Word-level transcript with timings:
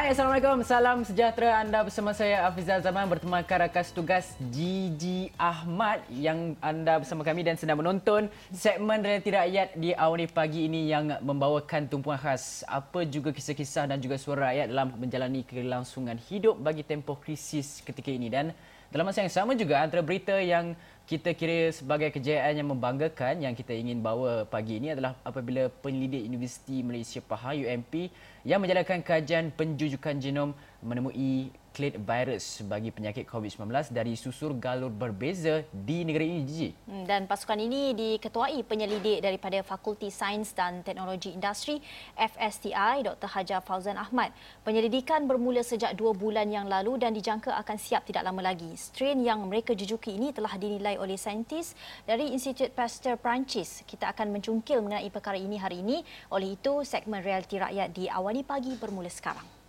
Hai, 0.00 0.16
Assalamualaikum. 0.16 0.64
Salam 0.64 1.04
sejahtera 1.04 1.60
anda 1.60 1.84
bersama 1.84 2.16
saya 2.16 2.48
Afizal 2.48 2.80
Zaman 2.80 3.04
bertemankan 3.04 3.68
rakan 3.68 3.84
tugas 3.92 4.32
Gigi 4.48 5.28
Ahmad 5.36 6.00
yang 6.08 6.56
anda 6.64 7.04
bersama 7.04 7.20
kami 7.20 7.44
dan 7.44 7.60
sedang 7.60 7.84
menonton 7.84 8.32
segmen 8.48 9.04
Realiti 9.04 9.28
Rakyat 9.28 9.76
di 9.76 9.92
awal 9.92 10.24
pagi 10.32 10.72
ini 10.72 10.88
yang 10.88 11.20
membawakan 11.20 11.84
tumpuan 11.84 12.16
khas 12.16 12.64
apa 12.64 13.04
juga 13.04 13.28
kisah-kisah 13.28 13.92
dan 13.92 14.00
juga 14.00 14.16
suara 14.16 14.48
rakyat 14.48 14.72
dalam 14.72 14.88
menjalani 14.96 15.44
kelangsungan 15.44 16.16
hidup 16.32 16.56
bagi 16.56 16.80
tempoh 16.80 17.20
krisis 17.20 17.84
ketika 17.84 18.08
ini 18.08 18.32
dan 18.32 18.56
dalam 18.88 19.04
masa 19.04 19.20
yang 19.20 19.28
sama 19.28 19.52
juga 19.52 19.84
antara 19.84 20.00
berita 20.00 20.32
yang 20.40 20.72
kita 21.04 21.36
kira 21.36 21.76
sebagai 21.76 22.08
kejayaan 22.08 22.56
yang 22.56 22.72
membanggakan 22.72 23.44
yang 23.44 23.52
kita 23.52 23.76
ingin 23.76 24.00
bawa 24.00 24.48
pagi 24.48 24.80
ini 24.80 24.96
adalah 24.96 25.12
apabila 25.28 25.68
penyelidik 25.84 26.24
Universiti 26.24 26.80
Malaysia 26.80 27.20
Pahang 27.20 27.60
UMP 27.68 28.08
yang 28.44 28.60
menjalankan 28.60 29.04
kajian 29.04 29.52
penjujukan 29.52 30.16
genom 30.16 30.50
menemui 30.80 31.52
clade 31.70 31.98
virus 31.98 32.60
bagi 32.66 32.90
penyakit 32.90 33.24
COVID-19 33.26 33.94
dari 33.94 34.18
susur 34.18 34.54
galur 34.58 34.90
berbeza 34.90 35.62
di 35.70 36.02
negara 36.02 36.26
ini. 36.26 36.74
Hmm, 36.86 37.06
dan 37.06 37.30
pasukan 37.30 37.56
ini 37.56 37.94
diketuai 37.94 38.60
penyelidik 38.66 39.22
daripada 39.22 39.62
Fakulti 39.62 40.10
Sains 40.10 40.50
dan 40.52 40.82
Teknologi 40.82 41.32
Industri 41.32 41.78
FSTI 42.18 43.06
Dr. 43.06 43.28
Hajar 43.30 43.60
Fauzan 43.62 43.96
Ahmad. 43.96 44.34
Penyelidikan 44.66 45.24
bermula 45.30 45.62
sejak 45.62 45.94
dua 45.94 46.10
bulan 46.10 46.50
yang 46.50 46.66
lalu 46.66 46.98
dan 46.98 47.14
dijangka 47.14 47.54
akan 47.54 47.76
siap 47.78 48.02
tidak 48.06 48.26
lama 48.26 48.42
lagi. 48.42 48.74
Strain 48.74 49.22
yang 49.22 49.42
mereka 49.46 49.72
jujuki 49.72 50.18
ini 50.18 50.34
telah 50.34 50.54
dinilai 50.58 50.98
oleh 50.98 51.14
saintis 51.14 51.78
dari 52.02 52.34
Institut 52.34 52.74
Pasteur 52.74 53.14
Perancis. 53.14 53.86
Kita 53.86 54.10
akan 54.10 54.34
mencungkil 54.34 54.82
mengenai 54.82 55.08
perkara 55.12 55.38
ini 55.38 55.56
hari 55.56 55.84
ini. 55.84 56.02
Oleh 56.34 56.58
itu, 56.58 56.82
segmen 56.82 57.22
Realiti 57.22 57.56
Rakyat 57.60 57.88
di 57.94 58.10
Awani 58.10 58.42
Pagi 58.42 58.74
bermula 58.74 59.12
sekarang. 59.12 59.59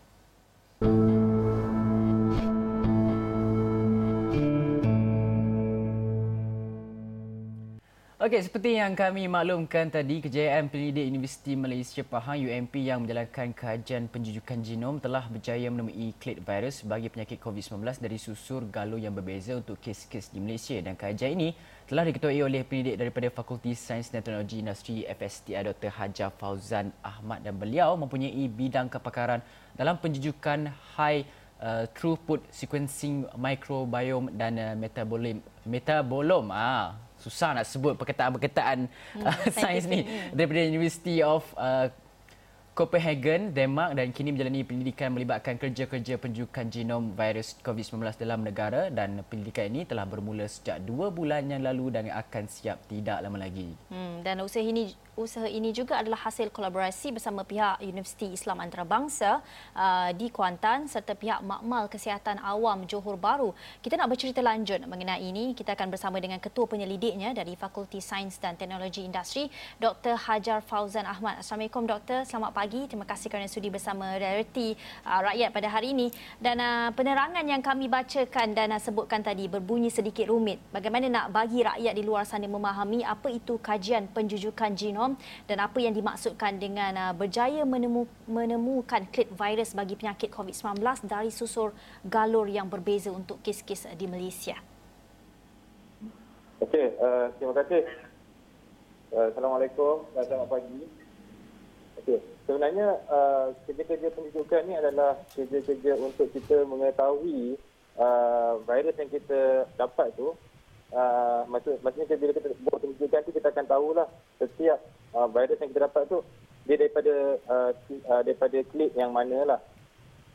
Okey, 8.22 8.38
seperti 8.38 8.78
yang 8.78 8.94
kami 8.94 9.26
maklumkan 9.26 9.90
tadi, 9.90 10.22
kejayaan 10.22 10.70
penyelidik 10.70 11.10
Universiti 11.10 11.58
Malaysia 11.58 12.06
Pahang 12.06 12.38
UMP 12.38 12.78
yang 12.78 13.02
menjalankan 13.02 13.50
kajian 13.50 14.06
penjujukan 14.06 14.62
genom 14.62 15.02
telah 15.02 15.26
berjaya 15.26 15.66
menemui 15.74 16.14
clade 16.22 16.38
virus 16.38 16.86
bagi 16.86 17.10
penyakit 17.10 17.42
COVID-19 17.42 17.82
dari 17.98 18.22
susur 18.22 18.70
galur 18.70 19.02
yang 19.02 19.18
berbeza 19.18 19.58
untuk 19.58 19.82
kes-kes 19.82 20.30
di 20.30 20.38
Malaysia. 20.38 20.78
Dan 20.86 20.94
kajian 20.94 21.34
ini 21.34 21.58
telah 21.90 22.06
diketuai 22.06 22.46
oleh 22.46 22.62
penyelidik 22.62 23.02
daripada 23.02 23.28
Fakulti 23.34 23.74
Sains 23.74 24.14
dan 24.14 24.22
Teknologi 24.22 24.62
Industri 24.62 25.02
FSTI 25.02 25.74
Dr. 25.74 25.90
Hajar 25.90 26.30
Fauzan 26.38 26.94
Ahmad 27.02 27.42
dan 27.42 27.58
beliau 27.58 27.98
mempunyai 27.98 28.46
bidang 28.46 28.86
kepakaran 28.86 29.42
dalam 29.74 29.98
penjujukan 29.98 30.70
high 30.94 31.26
uh, 31.62 31.86
throughput 31.94 32.42
sequencing 32.52 33.30
microbiome 33.38 34.34
dan 34.36 34.58
uh, 34.58 34.74
metabolim 34.76 35.40
metabolom 35.64 36.50
ah 36.52 36.98
susah 37.22 37.54
nak 37.54 37.70
sebut 37.70 37.94
perkataan-perkataan 37.96 38.90
hmm, 38.90 39.24
uh, 39.24 39.38
sains 39.62 39.86
ni 39.86 40.04
hmm. 40.04 40.34
daripada 40.34 40.62
University 40.66 41.22
of 41.22 41.46
uh, 41.56 41.88
Copenhagen, 42.72 43.52
Denmark 43.52 44.00
dan 44.00 44.16
kini 44.16 44.32
menjalani 44.32 44.64
pendidikan 44.64 45.12
melibatkan 45.12 45.60
kerja-kerja 45.60 46.16
penjukan 46.16 46.72
genom 46.72 47.12
virus 47.20 47.60
COVID-19 47.60 48.16
dalam 48.16 48.48
negara 48.48 48.88
dan 48.88 49.20
pendidikan 49.28 49.68
ini 49.68 49.84
telah 49.84 50.08
bermula 50.08 50.48
sejak 50.48 50.80
dua 50.88 51.12
bulan 51.12 51.52
yang 51.52 51.68
lalu 51.68 51.92
dan 51.92 52.08
akan 52.08 52.48
siap 52.48 52.80
tidak 52.88 53.20
lama 53.20 53.44
lagi. 53.44 53.76
Hmm, 53.92 54.24
dan 54.24 54.40
usaha 54.40 54.64
ini 54.64 54.96
usaha 55.22 55.46
ini 55.46 55.70
juga 55.70 56.02
adalah 56.02 56.18
hasil 56.26 56.50
kolaborasi 56.50 57.14
bersama 57.14 57.46
pihak 57.46 57.78
Universiti 57.86 58.34
Islam 58.34 58.58
Antarabangsa 58.58 59.40
uh, 59.78 60.10
di 60.18 60.34
Kuantan 60.34 60.90
serta 60.90 61.14
pihak 61.14 61.46
Makmal 61.46 61.86
Kesihatan 61.88 62.42
Awam 62.42 62.90
Johor 62.90 63.16
Bahru. 63.22 63.54
Kita 63.86 63.96
nak 64.02 64.10
bercerita 64.10 64.42
lanjut 64.42 64.82
mengenai 64.90 65.22
ini. 65.22 65.54
Kita 65.54 65.78
akan 65.78 65.94
bersama 65.94 66.18
dengan 66.18 66.42
ketua 66.42 66.66
penyelidiknya 66.66 67.38
dari 67.38 67.54
Fakulti 67.54 68.02
Sains 68.02 68.42
dan 68.42 68.58
Teknologi 68.58 69.06
Industri, 69.06 69.48
Dr. 69.78 70.18
Hajar 70.18 70.66
Fauzan 70.66 71.06
Ahmad. 71.06 71.40
Assalamualaikum 71.40 71.86
Doktor, 71.86 72.26
selamat 72.26 72.52
pagi. 72.58 72.90
Terima 72.90 73.06
kasih 73.06 73.30
kerana 73.30 73.46
sudi 73.46 73.70
bersama 73.70 74.18
Reality 74.18 74.74
uh, 75.06 75.22
Rakyat 75.22 75.50
pada 75.54 75.68
hari 75.70 75.94
ini. 75.94 76.10
Dan 76.42 76.58
uh, 76.58 76.90
penerangan 76.98 77.46
yang 77.46 77.62
kami 77.62 77.86
bacakan 77.86 78.58
dan 78.58 78.74
uh, 78.74 78.82
sebutkan 78.82 79.22
tadi 79.22 79.46
berbunyi 79.46 79.94
sedikit 79.94 80.26
rumit. 80.34 80.58
Bagaimana 80.74 81.06
nak 81.06 81.26
bagi 81.30 81.62
rakyat 81.62 81.94
di 81.94 82.02
luar 82.02 82.26
sana 82.26 82.50
memahami 82.50 83.06
apa 83.06 83.30
itu 83.30 83.62
kajian 83.62 84.10
penjujukan 84.10 84.74
genom 84.74 85.11
genom 85.12 85.48
dan 85.48 85.58
apa 85.60 85.78
yang 85.84 85.94
dimaksudkan 85.94 86.56
dengan 86.60 86.94
uh, 86.96 87.14
berjaya 87.14 87.68
menemu, 87.68 88.08
menemukan 88.28 89.04
clade 89.12 89.32
virus 89.32 89.76
bagi 89.76 89.96
penyakit 90.00 90.32
COVID-19 90.32 90.80
dari 91.08 91.32
susur 91.32 91.76
galur 92.08 92.48
yang 92.48 92.72
berbeza 92.72 93.12
untuk 93.12 93.44
kes-kes 93.44 93.92
di 94.00 94.08
Malaysia. 94.08 94.56
Okey, 96.62 96.96
uh, 97.02 97.34
terima 97.36 97.54
kasih. 97.64 97.84
Uh, 99.12 99.28
Assalamualaikum 99.34 100.08
dan 100.16 100.24
selamat 100.30 100.48
pagi. 100.48 100.82
Okey, 102.02 102.20
sebenarnya 102.48 102.88
uh, 103.12 103.52
kerja-kerja 103.68 104.08
pendidikan 104.14 104.64
ini 104.70 104.76
adalah 104.80 105.20
kerja-kerja 105.36 106.00
untuk 106.00 106.32
kita 106.32 106.64
mengetahui 106.64 107.60
uh, 108.00 108.62
virus 108.64 108.96
yang 108.96 109.12
kita 109.12 109.68
dapat 109.76 110.14
tu 110.16 110.32
uh, 110.96 111.42
maksud, 111.50 111.80
maksudnya 111.82 112.16
bila 112.20 112.32
kita 112.36 112.48
buat 112.68 112.80
pendidikan 112.80 113.20
tu 113.26 113.32
kita 113.34 113.48
akan 113.52 113.66
tahulah 113.68 114.08
setiap 114.38 114.80
uh, 115.16 115.28
virus 115.30 115.60
yang 115.60 115.70
kita 115.72 115.88
dapat 115.88 116.04
tu 116.10 116.20
dia 116.66 116.78
daripada 116.78 117.14
uh, 117.50 117.72
uh, 118.08 118.22
daripada 118.22 118.58
klik 118.70 118.92
yang 118.94 119.12
mana 119.12 119.56
lah. 119.56 119.62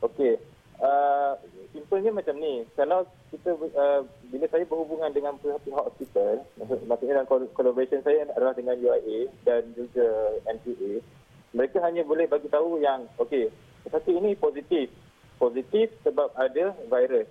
Okey. 0.02 0.36
Uh, 0.76 1.32
simpelnya 1.72 2.12
macam 2.12 2.36
ni. 2.36 2.66
Kalau 2.76 3.08
kita 3.32 3.56
uh, 3.56 4.04
bila 4.28 4.46
saya 4.52 4.64
berhubungan 4.68 5.08
dengan 5.14 5.38
pihak-pihak 5.40 5.86
hospital, 5.88 6.44
maksud, 6.60 6.78
maksudnya 6.84 7.22
dalam 7.22 7.28
collaboration 7.54 8.02
saya 8.04 8.28
adalah 8.28 8.52
dengan 8.52 8.76
UIA 8.76 9.32
dan 9.46 9.72
juga 9.72 10.36
NPA, 10.50 11.00
mereka 11.56 11.80
hanya 11.80 12.04
boleh 12.04 12.28
bagi 12.28 12.52
tahu 12.52 12.82
yang 12.82 13.08
okey, 13.22 13.48
satu 13.88 14.10
ini 14.12 14.36
positif. 14.36 14.92
Positif 15.36 15.92
sebab 16.04 16.32
ada 16.36 16.72
virus. 16.88 17.28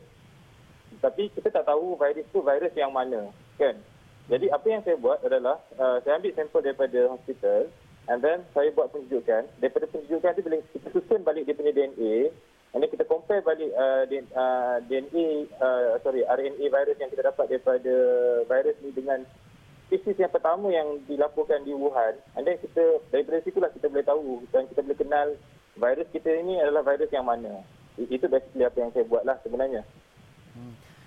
Tapi 1.01 1.29
kita 1.33 1.49
tak 1.51 1.65
tahu 1.69 1.97
virus 1.97 2.25
tu 2.29 2.41
virus 2.41 2.73
yang 2.73 2.93
mana, 2.93 3.29
kan? 3.57 3.77
Jadi 4.25 4.49
apa 4.49 4.65
yang 4.65 4.81
saya 4.81 4.97
buat 4.97 5.21
adalah 5.21 5.61
uh, 5.77 6.01
saya 6.01 6.17
ambil 6.17 6.33
sampel 6.33 6.61
daripada 6.65 6.99
hospital 7.13 7.69
and 8.09 8.19
then 8.25 8.41
saya 8.57 8.73
buat 8.73 8.89
penunjukan. 8.89 9.45
Daripada 9.61 9.85
penunjukan 9.89 10.33
tu 10.33 10.41
bila 10.41 10.57
kita 10.73 10.87
susun 10.93 11.21
balik 11.21 11.45
dia 11.45 11.53
punya 11.53 11.73
DNA 11.73 12.33
and 12.73 12.79
then 12.81 12.89
kita 12.89 13.05
compare 13.05 13.45
balik 13.45 13.69
uh, 13.77 14.03
DNA 14.89 15.27
uh, 15.61 16.01
sorry 16.01 16.25
RNA 16.25 16.65
virus 16.65 16.97
yang 16.97 17.13
kita 17.13 17.29
dapat 17.29 17.53
daripada 17.53 17.93
virus 18.49 18.75
ni 18.81 18.89
dengan 18.91 19.21
spesies 19.85 20.17
yang 20.17 20.33
pertama 20.33 20.73
yang 20.73 20.97
dilaporkan 21.05 21.61
di 21.61 21.77
Wuhan 21.77 22.17
and 22.33 22.49
then 22.49 22.57
kita 22.57 22.99
daripada 23.13 23.45
situlah 23.45 23.69
kita 23.69 23.87
boleh 23.93 24.05
tahu 24.09 24.41
dan 24.49 24.65
kita 24.73 24.81
boleh 24.81 24.97
kenal 24.97 25.27
virus 25.77 26.07
kita 26.09 26.33
ini 26.33 26.57
adalah 26.59 26.81
virus 26.81 27.13
yang 27.13 27.29
mana. 27.29 27.61
Itu 27.95 28.27
basically 28.27 28.65
apa 28.65 28.77
yang 28.81 28.91
saya 28.91 29.05
buat 29.07 29.23
lah 29.23 29.37
sebenarnya. 29.45 29.85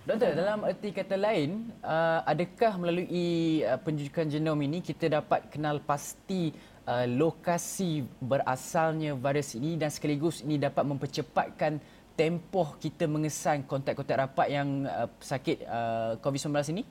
Doktor, 0.08 0.32
dalam 0.32 0.64
erti 0.64 0.88
kata 0.88 1.20
lain, 1.20 1.68
uh, 1.84 2.24
adakah 2.24 2.80
melalui 2.80 3.60
uh, 3.60 3.76
penjujukan 3.76 4.24
genom 4.24 4.56
ini 4.64 4.80
kita 4.80 5.04
dapat 5.04 5.52
kenal 5.52 5.84
pasti 5.84 6.48
uh, 6.88 7.04
lokasi 7.04 8.08
berasalnya 8.16 9.12
virus 9.12 9.52
ini 9.52 9.76
dan 9.76 9.92
sekaligus 9.92 10.40
ini 10.40 10.56
dapat 10.56 10.80
mempercepatkan 10.88 11.76
tempoh 12.16 12.80
kita 12.80 13.04
mengesan 13.04 13.68
kontak-kontak 13.68 14.16
rapat 14.16 14.48
yang 14.48 14.88
uh, 14.88 15.12
sakit 15.20 15.68
uh, 15.68 16.16
COVID-19 16.24 16.56
ini? 16.72 16.82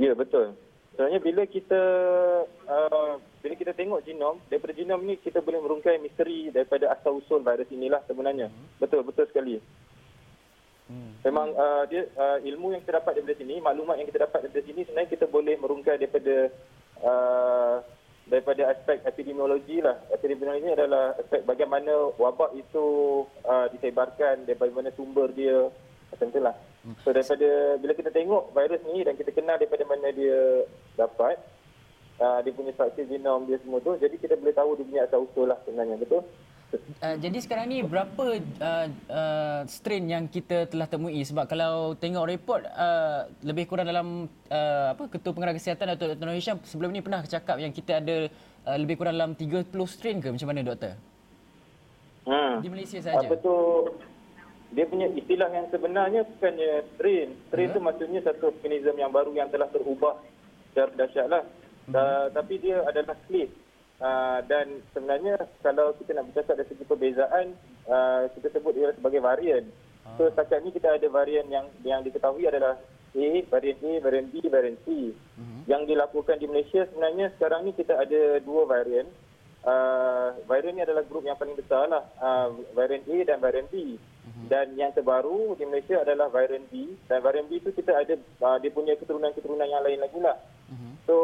Ya, 0.00 0.16
betul. 0.16 0.56
Sebenarnya 0.96 1.20
bila 1.20 1.44
kita 1.44 1.82
uh, 2.64 3.20
bila 3.44 3.54
kita 3.60 3.76
tengok 3.76 4.08
genom, 4.08 4.40
daripada 4.48 4.72
genom 4.72 5.04
ini 5.04 5.20
kita 5.20 5.44
boleh 5.44 5.60
merungkai 5.60 6.00
misteri 6.00 6.48
daripada 6.48 6.96
asal 6.96 7.20
usul 7.20 7.44
virus 7.44 7.68
inilah 7.68 8.00
sebenarnya. 8.08 8.48
Hmm. 8.48 8.72
Betul, 8.80 9.04
betul 9.04 9.28
sekali. 9.28 9.60
Memang 11.24 11.56
uh, 11.56 11.88
dia 11.88 12.04
uh, 12.20 12.36
ilmu 12.44 12.76
yang 12.76 12.84
kita 12.84 13.00
dapat 13.00 13.16
daripada 13.16 13.40
sini, 13.40 13.56
maklumat 13.56 13.96
yang 13.96 14.08
kita 14.12 14.28
dapat 14.28 14.44
daripada 14.44 14.60
sini 14.68 14.84
sebenarnya 14.84 15.08
kita 15.08 15.24
boleh 15.24 15.56
merungkai 15.56 15.96
daripada 15.96 16.52
uh, 17.00 17.80
daripada 18.28 18.62
aspek 18.72 19.00
epidemiologi 19.08 19.80
lah. 19.80 20.04
Epidemiologi 20.12 20.68
adalah 20.76 21.16
aspek 21.16 21.40
bagaimana 21.48 22.12
wabak 22.20 22.52
itu 22.60 22.84
uh, 23.44 23.66
disebarkan, 23.72 24.44
daripada 24.44 24.68
mana 24.76 24.92
sumber 24.92 25.32
dia, 25.32 25.72
macam 26.12 26.28
itulah. 26.28 26.56
Hmm. 26.84 26.96
So 27.00 27.16
daripada 27.16 27.80
bila 27.80 27.92
kita 27.96 28.12
tengok 28.12 28.52
virus 28.52 28.84
ni 28.92 29.00
dan 29.00 29.16
kita 29.16 29.32
kenal 29.32 29.56
daripada 29.56 29.84
mana 29.88 30.12
dia 30.12 30.68
dapat, 30.92 31.40
uh, 32.20 32.44
dia 32.44 32.52
punya 32.52 32.76
struktur 32.76 33.08
genom 33.08 33.48
dia 33.48 33.56
semua 33.64 33.80
tu, 33.80 33.96
jadi 33.96 34.12
kita 34.20 34.36
boleh 34.36 34.52
tahu 34.52 34.76
dia 34.76 34.84
punya 34.84 35.02
asal 35.08 35.24
usul 35.24 35.48
lah 35.48 35.56
sebenarnya, 35.64 35.96
betul? 35.96 36.20
Uh, 37.02 37.16
jadi 37.20 37.38
sekarang 37.40 37.66
ni 37.70 37.82
berapa 37.82 38.24
uh, 38.40 38.86
uh, 39.10 39.60
strain 39.66 40.04
yang 40.06 40.24
kita 40.26 40.66
telah 40.68 40.86
temui 40.88 41.22
sebab 41.22 41.48
kalau 41.48 41.94
tengok 41.98 42.24
report 42.28 42.62
uh, 42.74 43.28
lebih 43.42 43.68
kurang 43.68 43.88
dalam 43.88 44.30
uh, 44.48 44.86
apa 44.94 45.08
ketua 45.10 45.32
pengarah 45.34 45.54
kesihatan 45.54 45.94
Dr. 45.94 46.18
Dr. 46.18 46.34
Hisham 46.34 46.58
sebelum 46.64 46.90
ni 46.92 47.00
pernah 47.00 47.24
cakap 47.24 47.56
yang 47.60 47.70
kita 47.70 48.00
ada 48.00 48.28
uh, 48.68 48.76
lebih 48.78 48.98
kurang 49.00 49.18
dalam 49.18 49.32
30 49.36 49.70
strain 49.88 50.18
ke 50.22 50.28
macam 50.32 50.48
mana 50.50 50.62
doktor? 50.64 50.94
Hmm. 52.24 52.64
di 52.64 52.72
Malaysia 52.72 52.96
saja. 53.04 53.20
Apa 53.20 53.36
tu 53.36 53.52
dia 54.74 54.88
punya 54.88 55.06
istilah 55.12 55.48
yang 55.52 55.68
sebenarnya 55.68 56.24
bukannya 56.24 56.82
strain. 56.96 57.28
Strain 57.52 57.68
Ya. 57.70 57.74
tu 57.76 57.80
maksudnya 57.84 58.20
satu 58.24 58.50
organism 58.50 58.94
yang 58.96 59.12
baru 59.12 59.30
yang 59.36 59.48
telah 59.52 59.68
terubah 59.70 60.18
secara 60.72 60.90
dahsyat 60.98 61.26
lah. 61.30 61.42
Mhm. 61.84 61.94
Uh, 61.94 62.26
tapi 62.32 62.54
dia 62.58 62.80
adalah 62.82 63.14
clade. 63.28 63.52
Uh, 64.02 64.42
dan 64.50 64.82
sebenarnya 64.90 65.38
kalau 65.62 65.94
kita 65.94 66.18
nak 66.18 66.26
bercakap 66.28 66.58
dari 66.58 66.68
segi 66.68 66.84
perbezaan, 66.84 67.54
uh, 67.86 68.26
kita 68.34 68.50
sebut 68.50 68.74
dia 68.74 68.90
sebagai 68.98 69.22
varian. 69.22 69.64
So 70.18 70.28
setakat 70.28 70.60
ni 70.66 70.70
kita 70.74 71.00
ada 71.00 71.08
varian 71.08 71.48
yang 71.48 71.66
yang 71.80 72.04
diketahui 72.04 72.44
adalah 72.44 72.76
A, 73.14 73.28
varian 73.48 73.78
A, 73.80 73.92
varian 74.02 74.26
B, 74.28 74.42
varian 74.50 74.76
C. 74.84 75.14
Yang 75.64 75.82
dilakukan 75.94 76.36
di 76.42 76.46
Malaysia 76.50 76.84
sebenarnya 76.90 77.32
sekarang 77.38 77.64
ni 77.64 77.72
kita 77.72 77.96
ada 77.96 78.42
dua 78.44 78.68
varian. 78.68 79.08
Uh, 79.64 80.36
varian 80.44 80.76
ni 80.76 80.84
adalah 80.84 81.06
grup 81.08 81.24
yang 81.24 81.40
paling 81.40 81.56
besar 81.56 81.88
lah. 81.88 82.04
Uh, 82.20 82.52
varian 82.76 83.00
A 83.08 83.16
dan 83.24 83.38
varian 83.40 83.64
B. 83.72 83.96
Dan 84.44 84.76
yang 84.76 84.92
terbaru 84.92 85.56
di 85.56 85.64
Malaysia 85.64 86.04
adalah 86.04 86.28
varian 86.28 86.68
B. 86.68 86.98
Dan 87.08 87.24
varian 87.24 87.48
B 87.48 87.62
tu 87.64 87.72
kita 87.72 87.96
ada 87.96 88.18
uh, 88.44 88.58
dia 88.60 88.68
punya 88.68 88.92
keturunan-keturunan 89.00 89.64
yang 89.64 89.80
lain 89.80 90.04
lagi 90.04 90.20
lah. 90.20 90.36
So 91.08 91.16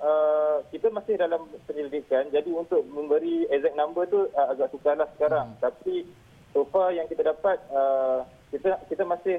uh, 0.00 0.64
kita 0.72 0.88
masih 0.90 1.20
dalam 1.20 1.46
penyelidikan. 1.68 2.26
Jadi 2.32 2.50
untuk 2.50 2.82
memberi 2.88 3.46
exact 3.52 3.76
number 3.76 4.08
tu 4.08 4.26
uh, 4.32 4.48
agak 4.50 4.72
sukar 4.72 4.96
lah 4.96 5.08
sekarang. 5.16 5.54
Tapi 5.60 6.08
so 6.50 6.66
far 6.72 6.90
yang 6.90 7.06
kita 7.06 7.22
dapat 7.22 7.60
uh, 7.70 8.24
kita 8.50 8.80
kita 8.90 9.04
masih 9.06 9.38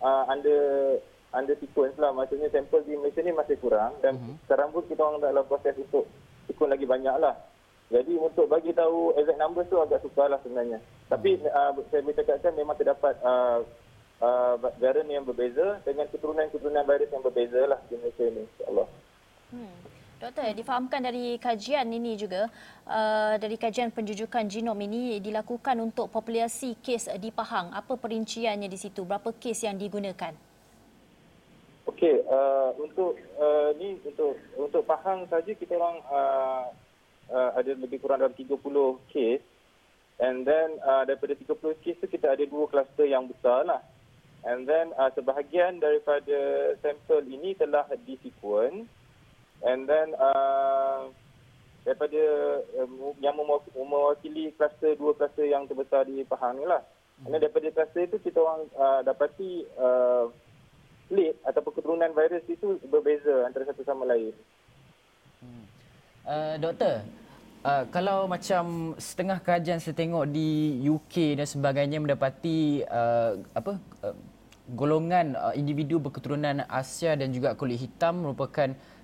uh, 0.00 0.24
under 0.30 0.96
under 1.34 1.56
sequence 1.58 1.98
lah. 1.98 2.14
Maksudnya 2.14 2.48
sampel 2.54 2.86
di 2.86 2.96
Malaysia 2.96 3.20
ni 3.20 3.34
masih 3.34 3.58
kurang 3.60 3.98
dan 4.00 4.16
sekarang 4.46 4.72
pun 4.72 4.86
kita 4.86 5.02
orang 5.02 5.20
dalam 5.20 5.44
proses 5.44 5.76
untuk 5.76 6.08
sequence 6.48 6.72
lagi 6.72 6.86
banyak 6.88 7.16
lah. 7.18 7.34
Jadi 7.86 8.18
untuk 8.18 8.50
bagi 8.50 8.74
tahu 8.74 9.14
exact 9.14 9.38
number 9.38 9.62
tu 9.70 9.78
agak 9.78 10.02
sukar 10.02 10.26
lah 10.26 10.42
sebenarnya. 10.42 10.82
Tapi 11.06 11.38
uh, 11.46 11.70
saya 11.86 12.02
boleh 12.02 12.18
cakapkan 12.18 12.52
memang 12.58 12.74
terdapat 12.74 13.14
uh, 13.22 13.62
uh, 14.18 14.58
varian 14.82 15.06
yang 15.06 15.22
berbeza 15.22 15.78
dengan 15.86 16.10
keturunan-keturunan 16.10 16.82
virus 16.82 17.14
yang 17.14 17.22
berbeza 17.22 17.60
lah 17.62 17.78
di 17.86 17.94
Malaysia 17.94 18.26
ni 18.26 18.42
insyaAllah. 18.42 18.88
Hmm. 19.50 19.74
Doktor, 20.16 20.48
difahamkan 20.56 21.04
dari 21.04 21.36
kajian 21.36 21.92
ini 21.92 22.16
juga, 22.16 22.48
uh, 22.88 23.36
dari 23.36 23.60
kajian 23.60 23.92
penjujukan 23.92 24.48
genom 24.48 24.80
ini 24.80 25.20
dilakukan 25.20 25.76
untuk 25.76 26.08
populasi 26.08 26.80
kes 26.80 27.12
di 27.20 27.28
Pahang. 27.28 27.68
Apa 27.76 28.00
perinciannya 28.00 28.64
di 28.64 28.80
situ? 28.80 29.04
Berapa 29.04 29.28
kes 29.36 29.68
yang 29.68 29.76
digunakan? 29.76 30.32
Okey, 31.84 32.24
uh, 32.26 32.72
untuk 32.80 33.20
uh, 33.36 33.76
ni 33.76 34.00
untuk 34.08 34.40
untuk 34.56 34.82
Pahang 34.88 35.28
saja 35.28 35.52
kita 35.52 35.76
orang 35.76 36.00
uh, 36.08 36.64
uh, 37.28 37.50
ada 37.52 37.76
lebih 37.76 38.00
kurang 38.00 38.24
dalam 38.24 38.32
30 38.32 38.56
kes. 39.12 39.44
And 40.16 40.48
then 40.48 40.80
uh, 40.80 41.04
daripada 41.04 41.36
30 41.36 41.60
kes 41.84 42.00
tu 42.00 42.08
kita 42.08 42.32
ada 42.32 42.44
dua 42.48 42.64
kluster 42.72 43.04
yang 43.04 43.28
besar 43.28 43.68
lah. 43.68 43.84
And 44.48 44.64
then 44.64 44.96
uh, 44.96 45.12
sebahagian 45.12 45.76
daripada 45.76 46.72
sampel 46.80 47.28
ini 47.28 47.52
telah 47.52 47.84
di 48.00 48.16
sequence. 48.24 48.95
And 49.64 49.88
then 49.88 50.12
uh, 50.18 51.08
daripada 51.86 52.22
um, 52.82 53.14
yang 53.22 53.38
mewakili 53.78 54.50
kluster 54.58 54.98
dua 54.98 55.14
kluster 55.14 55.46
yang 55.46 55.70
terbesar 55.70 56.04
di 56.04 56.26
Pahang 56.26 56.58
ni 56.58 56.66
lah. 56.66 56.82
And 57.24 57.32
then 57.32 57.40
daripada 57.46 57.72
kluster 57.72 58.04
itu 58.04 58.18
kita 58.20 58.42
orang 58.42 58.68
uh, 58.76 59.00
dapati 59.06 59.64
uh, 59.78 60.28
plate 61.06 61.38
ataupun 61.46 61.72
keturunan 61.78 62.10
virus 62.12 62.44
itu 62.50 62.76
berbeza 62.90 63.46
antara 63.46 63.64
satu 63.70 63.86
sama 63.86 64.04
lain. 64.04 64.34
Uh, 66.26 66.58
doktor, 66.58 67.06
uh, 67.62 67.86
kalau 67.94 68.26
macam 68.26 68.92
setengah 68.98 69.38
kajian 69.38 69.78
saya 69.78 69.94
tengok 69.94 70.26
di 70.26 70.82
UK 70.82 71.38
dan 71.38 71.46
sebagainya 71.46 72.02
mendapati 72.02 72.82
uh, 72.82 73.38
apa 73.54 73.78
uh, 74.02 74.16
golongan 74.74 75.38
uh, 75.38 75.54
individu 75.54 76.02
berketurunan 76.02 76.66
Asia 76.66 77.14
dan 77.14 77.30
juga 77.30 77.54
kulit 77.54 77.78
hitam 77.78 78.26
merupakan 78.26 78.74
uh, 78.74 78.95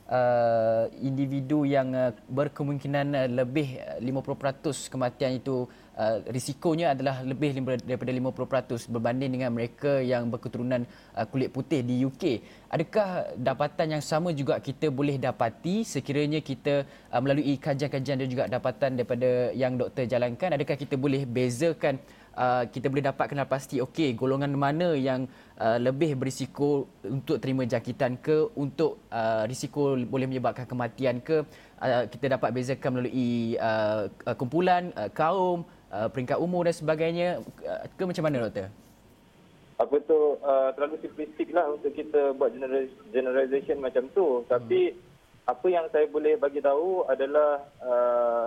individu 1.00 1.64
yang 1.64 1.94
uh, 1.94 2.12
berkemungkinan 2.28 3.06
uh, 3.16 3.28
lebih 3.32 3.80
uh, 3.80 4.02
50% 4.02 4.92
kematian 4.92 5.40
itu 5.40 5.64
uh, 5.96 6.20
risikonya 6.28 6.92
adalah 6.92 7.24
lebih 7.24 7.56
daripada 7.86 8.12
50% 8.12 8.92
berbanding 8.92 9.30
dengan 9.40 9.50
mereka 9.54 10.02
yang 10.04 10.28
berketurunan 10.28 10.84
uh, 11.16 11.24
kulit 11.28 11.48
putih 11.48 11.80
di 11.80 12.04
UK. 12.04 12.44
Adakah 12.72 13.36
dapatan 13.36 13.98
yang 13.98 14.04
sama 14.04 14.32
juga 14.36 14.60
kita 14.60 14.88
boleh 14.92 15.16
dapati 15.16 15.86
sekiranya 15.86 16.44
kita 16.44 16.84
uh, 17.08 17.20
melalui 17.22 17.56
kajian-kajian 17.56 18.20
dan 18.20 18.28
juga 18.28 18.44
dapatan 18.50 19.00
daripada 19.00 19.54
yang 19.56 19.80
doktor 19.80 20.04
jalankan 20.04 20.56
adakah 20.56 20.76
kita 20.76 20.98
boleh 20.98 21.24
bezakan 21.24 21.96
uh, 21.96 22.21
kita 22.72 22.88
boleh 22.88 23.04
dapat 23.04 23.28
kenal 23.28 23.44
pasti 23.44 23.76
okey 23.84 24.16
golongan 24.16 24.56
mana 24.56 24.96
yang 24.96 25.28
uh, 25.60 25.76
lebih 25.76 26.16
berisiko 26.16 26.88
untuk 27.04 27.36
terima 27.36 27.68
jangkitan 27.68 28.16
ke 28.24 28.48
untuk 28.56 29.04
uh, 29.12 29.44
risiko 29.44 29.94
boleh 30.00 30.24
menyebabkan 30.24 30.64
kematian 30.64 31.20
ke 31.20 31.44
uh, 31.82 32.04
kita 32.08 32.38
dapat 32.38 32.48
bezakan 32.56 32.90
melalui 32.96 33.60
uh, 33.60 34.08
uh, 34.24 34.36
kumpulan 34.38 34.88
uh, 34.96 35.12
kaum 35.12 35.68
uh, 35.92 36.08
peringkat 36.08 36.40
umur 36.40 36.64
dan 36.64 36.74
sebagainya. 36.74 37.28
Uh, 37.60 37.84
ke 37.92 38.02
macam 38.08 38.24
mana 38.24 38.48
doktor? 38.48 38.72
Apa 39.76 39.96
tu 40.06 40.18
uh, 40.40 40.70
terlalu 40.78 40.96
simplistik 41.02 41.50
lah 41.52 41.68
untuk 41.68 41.92
kita 41.92 42.32
buat 42.38 42.54
general- 42.54 42.96
generalization 43.12 43.82
macam 43.82 44.08
tu. 44.16 44.46
Tapi 44.48 44.94
apa 45.42 45.66
yang 45.66 45.90
saya 45.90 46.06
boleh 46.06 46.38
bagi 46.38 46.62
tahu 46.62 47.02
adalah 47.10 47.66
uh, 47.82 48.46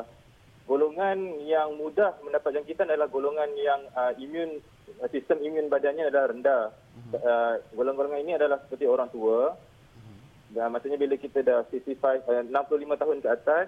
golongan 0.65 1.17
yang 1.45 1.77
mudah 1.77 2.17
mendapat 2.25 2.57
jangkitan 2.57 2.89
adalah 2.89 3.09
golongan 3.09 3.49
yang 3.57 3.81
uh, 3.93 4.13
imun 4.17 4.61
sistem 5.13 5.41
imun 5.41 5.69
badannya 5.69 6.09
adalah 6.09 6.27
rendah. 6.33 6.63
Uh, 7.15 7.53
golongan-golongan 7.77 8.21
ini 8.25 8.33
adalah 8.37 8.57
seperti 8.65 8.85
orang 8.89 9.09
tua. 9.13 9.53
Dan 10.55 10.71
maksudnya 10.71 10.95
bila 10.95 11.19
kita 11.19 11.43
dah 11.43 11.67
65 11.67 12.01
uh, 12.01 12.43
65 12.47 13.01
tahun 13.01 13.17
ke 13.21 13.29
atas, 13.29 13.65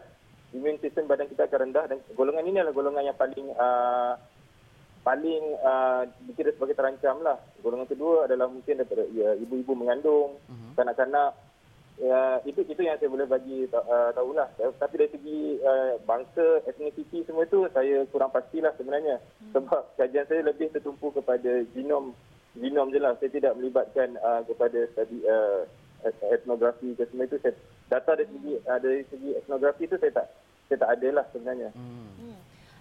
imun 0.56 0.80
sistem 0.82 1.06
badan 1.06 1.28
kita 1.28 1.46
akan 1.46 1.60
rendah 1.70 1.86
dan 1.92 1.98
golongan 2.16 2.46
ini 2.48 2.58
adalah 2.64 2.76
golongan 2.76 3.04
yang 3.12 3.18
paling 3.18 3.48
uh, 3.54 4.14
paling 5.08 5.44
uh, 5.64 6.04
dikira 6.28 6.52
sebagai 6.52 6.76
terancam 6.76 7.24
lah. 7.24 7.38
Golongan 7.64 7.88
kedua 7.88 8.28
adalah 8.28 8.52
mungkin 8.52 8.84
daripada 8.84 9.08
ya, 9.16 9.36
ibu-ibu 9.40 9.72
mengandung, 9.72 10.36
kanak-kanak. 10.76 11.47
Ya, 11.98 12.38
itu 12.46 12.62
itu 12.62 12.78
yang 12.86 12.94
saya 13.02 13.10
boleh 13.10 13.26
bagi 13.26 13.66
ta- 13.74 13.82
uh, 13.82 14.14
tahulah. 14.14 14.46
Tapi 14.78 15.02
dari 15.02 15.10
segi 15.18 15.40
uh, 15.66 15.98
bangsa, 16.06 16.62
ethnicity 16.70 17.26
semua 17.26 17.50
itu 17.50 17.66
saya 17.74 18.06
kurang 18.14 18.30
pastilah 18.30 18.70
sebenarnya. 18.78 19.18
Sebab 19.50 19.98
kajian 19.98 20.30
saya 20.30 20.46
lebih 20.46 20.70
tertumpu 20.70 21.10
kepada 21.10 21.66
genom 21.74 22.14
genom 22.54 22.94
je 22.94 23.02
lah. 23.02 23.18
Saya 23.18 23.34
tidak 23.34 23.58
melibatkan 23.58 24.14
uh, 24.22 24.46
kepada 24.46 24.86
study 24.94 25.26
uh, 25.26 25.66
etnografi 26.30 26.94
ke 26.94 27.10
semua 27.10 27.26
itu. 27.26 27.42
Saya, 27.42 27.58
data 27.90 28.14
dari 28.14 28.30
segi 28.30 28.54
uh, 28.62 28.78
dari 28.78 29.02
segi 29.10 29.30
etnografi 29.34 29.90
itu 29.90 29.98
saya 29.98 30.22
tak 30.22 30.28
saya 30.70 30.78
tak 30.78 30.92
ada 31.02 31.08
lah 31.18 31.26
sebenarnya. 31.34 31.70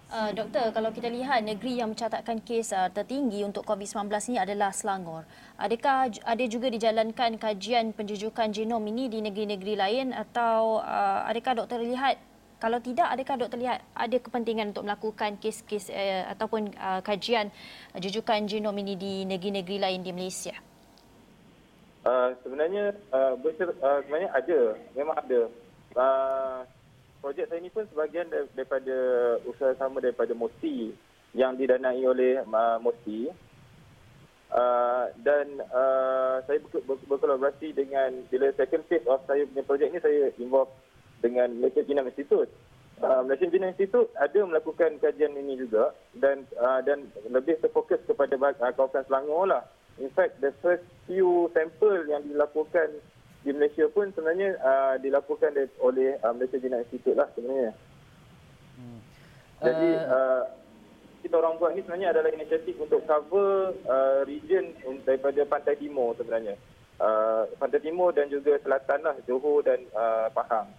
Uh, 0.07 0.31
doktor, 0.31 0.71
kalau 0.71 0.87
kita 0.95 1.11
lihat 1.11 1.43
negeri 1.43 1.83
yang 1.83 1.91
mencatatkan 1.91 2.39
kes 2.39 2.71
uh, 2.71 2.87
tertinggi 2.87 3.43
untuk 3.43 3.67
COVID-19 3.67 4.07
ini 4.31 4.39
adalah 4.39 4.71
Selangor. 4.71 5.27
Adakah 5.59 6.07
ada 6.23 6.45
juga 6.47 6.71
dijalankan 6.71 7.35
kajian 7.35 7.91
penjujukan 7.91 8.55
genom 8.55 8.79
ini 8.87 9.11
di 9.11 9.19
negeri-negeri 9.19 9.75
lain 9.75 10.15
atau 10.15 10.79
uh, 10.79 11.27
adakah 11.27 11.59
doktor 11.59 11.83
lihat 11.83 12.15
kalau 12.55 12.79
tidak, 12.79 13.11
adakah 13.11 13.35
doktor 13.35 13.59
lihat 13.59 13.83
ada 13.91 14.15
kepentingan 14.15 14.71
untuk 14.71 14.87
melakukan 14.87 15.35
kes-kes 15.43 15.91
uh, 15.91 16.31
ataupun 16.31 16.71
uh, 16.79 17.03
kajian 17.03 17.51
uh, 17.91 17.99
jujukan 17.99 18.47
genom 18.47 18.79
ini 18.79 18.95
di 18.95 19.27
negeri-negeri 19.27 19.75
lain 19.75 20.07
di 20.07 20.15
Malaysia? 20.15 20.55
Uh, 22.07 22.31
sebenarnya 22.47 22.95
uh, 23.11 23.35
berser, 23.43 23.75
uh, 23.83 23.99
sebenarnya 24.07 24.31
ada, 24.31 24.59
memang 24.95 25.19
ada. 25.19 25.41
Uh, 25.99 26.63
projek 27.27 27.51
saya 27.51 27.59
ni 27.59 27.67
pun 27.67 27.83
sebahagian 27.91 28.31
dar- 28.31 28.47
daripada 28.55 28.95
usaha 29.43 29.75
sama 29.75 29.99
daripada 29.99 30.31
MOSI 30.31 30.95
yang 31.35 31.59
didanai 31.59 31.99
oleh 32.07 32.39
uh, 32.39 32.79
MOSI. 32.79 33.27
Uh, 34.47 35.11
dan 35.27 35.59
uh, 35.75 36.39
saya 36.47 36.63
ber, 36.63 36.79
ber, 36.87 36.95
berkolaborasi 37.03 37.75
dengan 37.75 38.15
bila 38.31 38.47
second 38.55 38.79
phase 38.87 39.03
of 39.11 39.19
saya 39.27 39.43
punya 39.43 39.59
projek 39.67 39.91
ni 39.91 39.99
saya 39.99 40.31
involve 40.39 40.71
dengan 41.19 41.51
Malaysia 41.51 41.83
Genome 41.83 42.15
Institute. 42.15 42.47
Uh, 43.03 43.27
Malaysia 43.27 43.51
Genome 43.51 43.75
Institute 43.75 44.07
ada 44.15 44.39
melakukan 44.47 44.95
kajian 45.03 45.35
ini 45.35 45.59
juga 45.59 45.91
dan 46.15 46.47
uh, 46.63 46.79
dan 46.79 47.11
lebih 47.27 47.59
terfokus 47.59 47.99
kepada 48.07 48.39
uh, 48.39 48.71
kawasan 48.71 49.03
Selangor 49.03 49.51
lah. 49.51 49.67
In 49.99 50.07
fact, 50.15 50.39
the 50.39 50.55
first 50.63 50.87
few 51.11 51.51
sampel 51.51 52.07
yang 52.07 52.23
dilakukan 52.23 53.03
di 53.47 53.55
Malaysia 53.55 53.87
pun 53.87 54.11
sebenarnya 54.11 54.59
uh, 54.59 54.99
dilakukan 54.99 55.55
dari- 55.55 55.79
oleh 55.79 56.19
uh, 56.19 56.35
Malaysia 56.35 56.59
Genome 56.59 56.83
Institute 56.83 57.15
lah 57.15 57.31
sebenarnya. 57.31 57.71
Jadi 59.57 59.89
uh, 60.05 60.43
kita 61.25 61.33
orang 61.39 61.57
buat 61.57 61.73
ni 61.73 61.81
sebenarnya 61.81 62.13
adalah 62.13 62.29
inisiatif 62.29 62.77
untuk 62.77 63.01
cover 63.07 63.73
uh, 63.89 64.21
region 64.27 64.69
daripada 65.01 65.41
pantai 65.49 65.79
timur 65.79 66.13
sebenarnya. 66.13 66.59
Uh, 67.01 67.49
pantai 67.57 67.81
timur 67.81 68.13
dan 68.13 68.29
juga 68.29 68.59
selatan 68.61 69.01
lah, 69.01 69.15
Johor 69.25 69.65
dan 69.65 69.81
uh, 69.97 70.29
Pahang. 70.29 70.69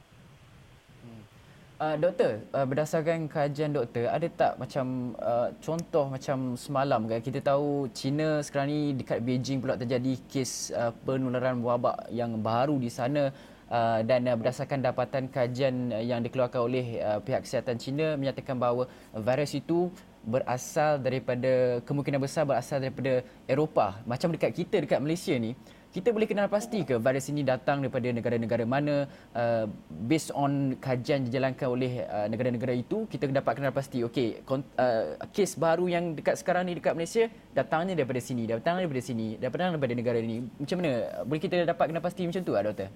Uh, 1.78 1.94
doktor, 1.94 2.42
uh, 2.58 2.66
berdasarkan 2.66 3.30
kajian 3.30 3.70
doktor, 3.70 4.10
ada 4.10 4.26
tak 4.26 4.58
macam 4.58 5.14
uh, 5.22 5.54
contoh 5.62 6.10
macam 6.10 6.58
semalam 6.58 7.06
kan 7.06 7.22
kita 7.22 7.38
tahu 7.38 7.86
China 7.94 8.42
sekarang 8.42 8.66
ni 8.66 8.80
dekat 8.98 9.22
Beijing 9.22 9.62
pula 9.62 9.78
terjadi 9.78 10.18
kes 10.26 10.74
uh, 10.74 10.90
penularan 11.06 11.62
wabak 11.62 12.10
yang 12.10 12.42
baru 12.42 12.82
di 12.82 12.90
sana 12.90 13.30
uh, 13.70 14.02
dan 14.02 14.26
uh, 14.26 14.34
berdasarkan 14.34 14.82
dapatan 14.82 15.30
kajian 15.30 15.94
yang 16.02 16.18
dikeluarkan 16.18 16.66
oleh 16.66 16.98
uh, 16.98 17.22
pihak 17.22 17.46
kesihatan 17.46 17.78
China 17.78 18.18
menyatakan 18.18 18.58
bahawa 18.58 18.90
virus 19.14 19.54
itu 19.54 19.86
berasal 20.26 20.98
daripada 20.98 21.78
kemungkinan 21.86 22.18
besar 22.18 22.42
berasal 22.42 22.82
daripada 22.82 23.22
Eropah. 23.46 24.02
Macam 24.02 24.34
dekat 24.34 24.50
kita 24.50 24.82
dekat 24.82 24.98
Malaysia 24.98 25.38
ni, 25.38 25.54
kita 25.88 26.12
boleh 26.12 26.28
kenal 26.28 26.52
pasti 26.52 26.84
ke 26.84 27.00
virus 27.00 27.32
ini 27.32 27.40
datang 27.40 27.80
daripada 27.80 28.12
negara-negara 28.12 28.64
mana 28.68 29.08
uh, 29.32 29.64
based 29.88 30.28
on 30.36 30.76
kajian 30.76 31.24
dijalankan 31.24 31.64
oleh 31.64 32.04
uh, 32.04 32.28
negara-negara 32.28 32.76
itu 32.76 33.08
kita 33.08 33.24
dapat 33.32 33.56
kenal 33.56 33.72
pasti 33.72 34.04
okey 34.04 34.44
uh, 34.44 35.16
kes 35.32 35.56
baru 35.56 35.88
yang 35.88 36.12
dekat 36.12 36.36
sekarang 36.36 36.68
ni 36.68 36.76
dekat 36.76 36.92
Malaysia 36.92 37.24
datangnya 37.56 37.96
daripada 37.96 38.20
sini 38.20 38.44
datangnya 38.44 38.84
daripada 38.84 39.02
sini 39.02 39.26
datangnya 39.40 39.80
daripada 39.80 39.94
negara 39.96 40.18
ini 40.20 40.44
macam 40.60 40.76
mana 40.76 40.92
boleh 41.24 41.40
kita 41.40 41.64
dapat 41.64 41.84
kenal 41.88 42.04
pasti 42.04 42.22
macam 42.28 42.42
tu 42.44 42.54
ah 42.54 42.64
doktor 42.64 42.90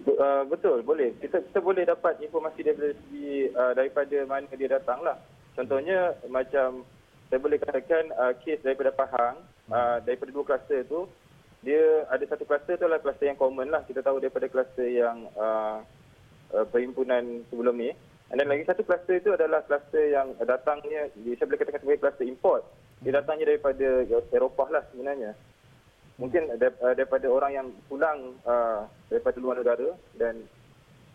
Uh, 0.00 0.48
betul, 0.48 0.80
boleh. 0.80 1.12
Kita 1.20 1.44
kita 1.44 1.60
boleh 1.60 1.84
dapat 1.84 2.24
informasi 2.24 2.64
daripada 2.64 2.96
segi 2.96 3.52
uh, 3.52 3.76
daripada 3.76 4.16
mana 4.24 4.48
dia 4.48 4.80
datang 4.80 5.04
lah. 5.04 5.20
Contohnya 5.52 6.16
macam 6.32 6.88
saya 7.28 7.36
boleh 7.36 7.60
katakan 7.60 8.08
uh, 8.16 8.32
kes 8.40 8.64
daripada 8.64 8.96
Pahang, 8.96 9.44
uh, 9.68 10.00
daripada 10.00 10.32
dua 10.32 10.44
kluster 10.46 10.88
tu, 10.88 11.04
dia 11.60 12.08
ada 12.08 12.24
satu 12.24 12.48
kluster 12.48 12.80
tu 12.80 12.88
adalah 12.88 13.04
kluster 13.04 13.28
yang 13.28 13.36
common 13.36 13.68
lah. 13.68 13.84
Kita 13.84 14.00
tahu 14.00 14.16
daripada 14.16 14.48
kluster 14.48 14.88
yang 14.88 15.28
uh, 15.36 15.84
uh, 16.56 16.66
perhimpunan 16.72 17.44
sebelum 17.52 17.76
ni. 17.76 17.92
Dan 18.30 18.46
lagi 18.46 18.62
satu 18.62 18.86
kluster 18.86 19.18
itu 19.18 19.34
adalah 19.34 19.66
kluster 19.66 20.14
yang 20.14 20.32
datangnya, 20.38 21.10
saya 21.10 21.46
boleh 21.50 21.58
katakan 21.58 21.82
sebagai 21.82 22.00
kluster 22.06 22.26
import. 22.30 22.62
Dia 23.02 23.18
datangnya 23.18 23.50
daripada 23.50 24.06
Eropah 24.30 24.68
lah 24.70 24.82
sebenarnya. 24.94 25.34
Mungkin 26.16 26.48
uh, 26.48 26.94
daripada 26.94 27.26
orang 27.26 27.52
yang 27.52 27.68
pulang 27.90 28.38
uh, 28.46 28.86
daripada 29.10 29.36
luar 29.42 29.60
negara 29.60 29.92
dan 30.14 30.46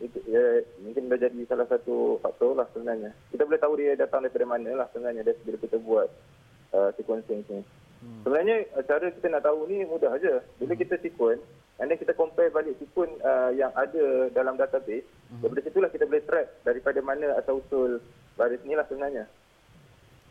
itu 0.03 0.19
ya, 0.27 0.59
mungkin 0.83 1.07
dah 1.07 1.15
jadi 1.15 1.39
salah 1.47 1.63
satu 1.71 2.19
faktor 2.19 2.51
lah 2.59 2.67
sebenarnya. 2.75 3.15
Kita 3.31 3.47
boleh 3.47 3.61
tahu 3.63 3.73
dia 3.79 3.95
datang 3.95 4.27
daripada 4.27 4.43
mana 4.43 4.83
lah 4.83 4.87
sebenarnya 4.91 5.23
bila 5.23 5.57
kita 5.57 5.79
buat 5.79 6.11
uh, 6.75 6.91
sequencing 6.99 7.47
ni. 7.47 7.63
Hmm. 8.01 8.21
Sebenarnya 8.23 8.57
uh, 8.75 8.83
cara 8.83 9.11
kita 9.11 9.27
nak 9.31 9.43
tahu 9.45 9.67
ni 9.69 9.85
mudah 9.85 10.11
aja. 10.15 10.41
Bila 10.57 10.73
hmm. 10.73 10.81
kita 10.81 10.95
sequence, 10.99 11.43
and 11.79 11.91
then 11.91 11.99
kita 11.99 12.15
compare 12.15 12.51
balik 12.51 12.75
sequence 12.79 13.15
uh, 13.23 13.51
yang 13.55 13.71
ada 13.75 14.31
dalam 14.31 14.55
database, 14.59 15.07
hmm. 15.31 15.39
daripada 15.43 15.61
situlah 15.63 15.89
kita 15.91 16.03
boleh 16.07 16.23
track 16.23 16.47
daripada 16.67 16.99
mana 16.99 17.35
asal 17.39 17.59
usul 17.59 18.03
virus 18.35 18.61
ni 18.67 18.73
lah 18.75 18.85
sebenarnya. 18.87 19.25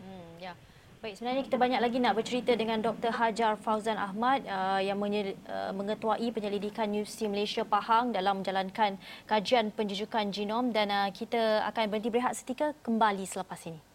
Hmm, 0.01 0.29
ya. 0.41 0.53
Yeah. 0.53 0.57
Baik, 1.05 1.21
sebenarnya 1.21 1.45
kita 1.45 1.61
banyak 1.61 1.81
lagi 1.85 2.01
nak 2.01 2.17
bercerita 2.17 2.57
dengan 2.57 2.81
Dr. 2.81 3.13
Hajar 3.13 3.61
Fauzan 3.61 4.01
Ahmad 4.01 4.41
uh, 4.49 4.81
yang 4.81 4.97
menye, 4.97 5.37
uh, 5.45 5.69
mengetuai 5.77 6.33
penyelidikan 6.33 6.89
Universiti 6.89 7.29
Malaysia 7.29 7.61
Pahang 7.61 8.17
dalam 8.17 8.41
menjalankan 8.41 8.97
kajian 9.29 9.69
penjujukan 9.69 10.33
genom 10.33 10.73
dan 10.73 10.89
uh, 10.89 11.13
kita 11.13 11.61
akan 11.69 11.93
berhenti 11.93 12.09
berehat 12.09 12.33
setika 12.33 12.73
kembali 12.81 13.29
selepas 13.29 13.61
ini. 13.69 13.94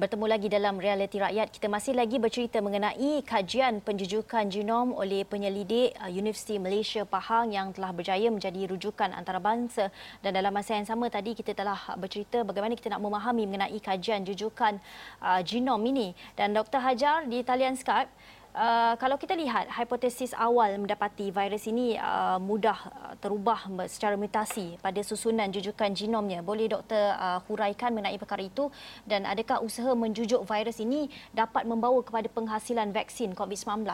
Bertemu 0.00 0.26
lagi 0.32 0.48
dalam 0.48 0.80
Realiti 0.80 1.20
Rakyat. 1.20 1.52
Kita 1.52 1.68
masih 1.68 1.92
lagi 1.92 2.16
bercerita 2.16 2.64
mengenai 2.64 3.20
kajian 3.20 3.84
penjujukan 3.84 4.48
genom 4.48 4.96
oleh 4.96 5.28
penyelidik 5.28 5.92
uh, 6.00 6.08
Universiti 6.08 6.56
Malaysia 6.56 7.04
Pahang 7.04 7.52
yang 7.52 7.68
telah 7.76 7.92
berjaya 7.92 8.32
menjadi 8.32 8.64
rujukan 8.72 9.12
antarabangsa. 9.12 9.92
Dan 10.24 10.32
dalam 10.32 10.56
masa 10.56 10.80
yang 10.80 10.88
sama 10.88 11.12
tadi 11.12 11.36
kita 11.36 11.52
telah 11.52 11.76
bercerita 12.00 12.40
bagaimana 12.40 12.72
kita 12.80 12.96
nak 12.96 13.04
memahami 13.04 13.44
mengenai 13.44 13.76
kajian 13.76 14.24
jujukan 14.24 14.80
uh, 15.20 15.44
genom 15.44 15.84
ini. 15.84 16.16
Dan 16.32 16.56
Dr. 16.56 16.80
Hajar 16.80 17.28
di 17.28 17.44
talian 17.44 17.76
Skype, 17.76 18.08
Uh, 18.50 18.98
kalau 18.98 19.14
kita 19.14 19.38
lihat 19.38 19.70
hipotesis 19.70 20.34
awal 20.34 20.74
mendapati 20.74 21.30
virus 21.30 21.70
ini 21.70 21.94
uh, 21.94 22.34
mudah 22.42 22.74
uh, 22.90 23.14
terubah 23.22 23.70
secara 23.86 24.18
mutasi 24.18 24.74
pada 24.82 24.98
susunan 25.06 25.46
jujukan 25.54 25.94
genomnya. 25.94 26.42
Boleh 26.42 26.66
doktor 26.66 27.14
uh, 27.14 27.38
huraikan 27.46 27.94
mengenai 27.94 28.18
perkara 28.18 28.42
itu 28.42 28.66
dan 29.06 29.22
adakah 29.22 29.62
usaha 29.62 29.94
menjujuk 29.94 30.42
virus 30.42 30.82
ini 30.82 31.06
dapat 31.30 31.62
membawa 31.62 32.02
kepada 32.02 32.26
penghasilan 32.26 32.90
vaksin 32.90 33.38
COVID-19? 33.38 33.86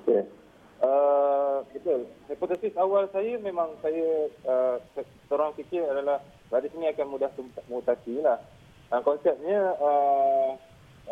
Okey. 0.00 0.24
Uh, 0.80 1.60
betul. 1.76 2.08
Hipotesis 2.32 2.72
awal 2.80 3.04
saya 3.12 3.36
memang 3.36 3.68
saya 3.84 4.32
uh, 4.48 4.80
seorang 5.28 5.52
fikir 5.60 5.84
adalah 5.84 6.24
virus 6.48 6.72
ini 6.72 6.88
akan 6.88 7.06
mudah 7.12 7.28
mutasi 7.68 8.24
lah. 8.24 8.40
Uh, 8.88 9.04
konsepnya 9.04 9.76
uh, 9.76 10.56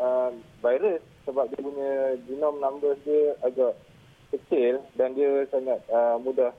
uh, 0.00 0.32
virus 0.64 1.11
sebab 1.24 1.50
dia 1.50 1.60
punya 1.62 1.92
genome 2.26 2.58
numbers 2.58 2.98
dia 3.06 3.36
agak 3.42 3.74
kecil 4.32 4.80
dan 4.96 5.12
dia 5.12 5.44
sangat 5.52 5.78
uh, 5.92 6.16
mudah 6.18 6.50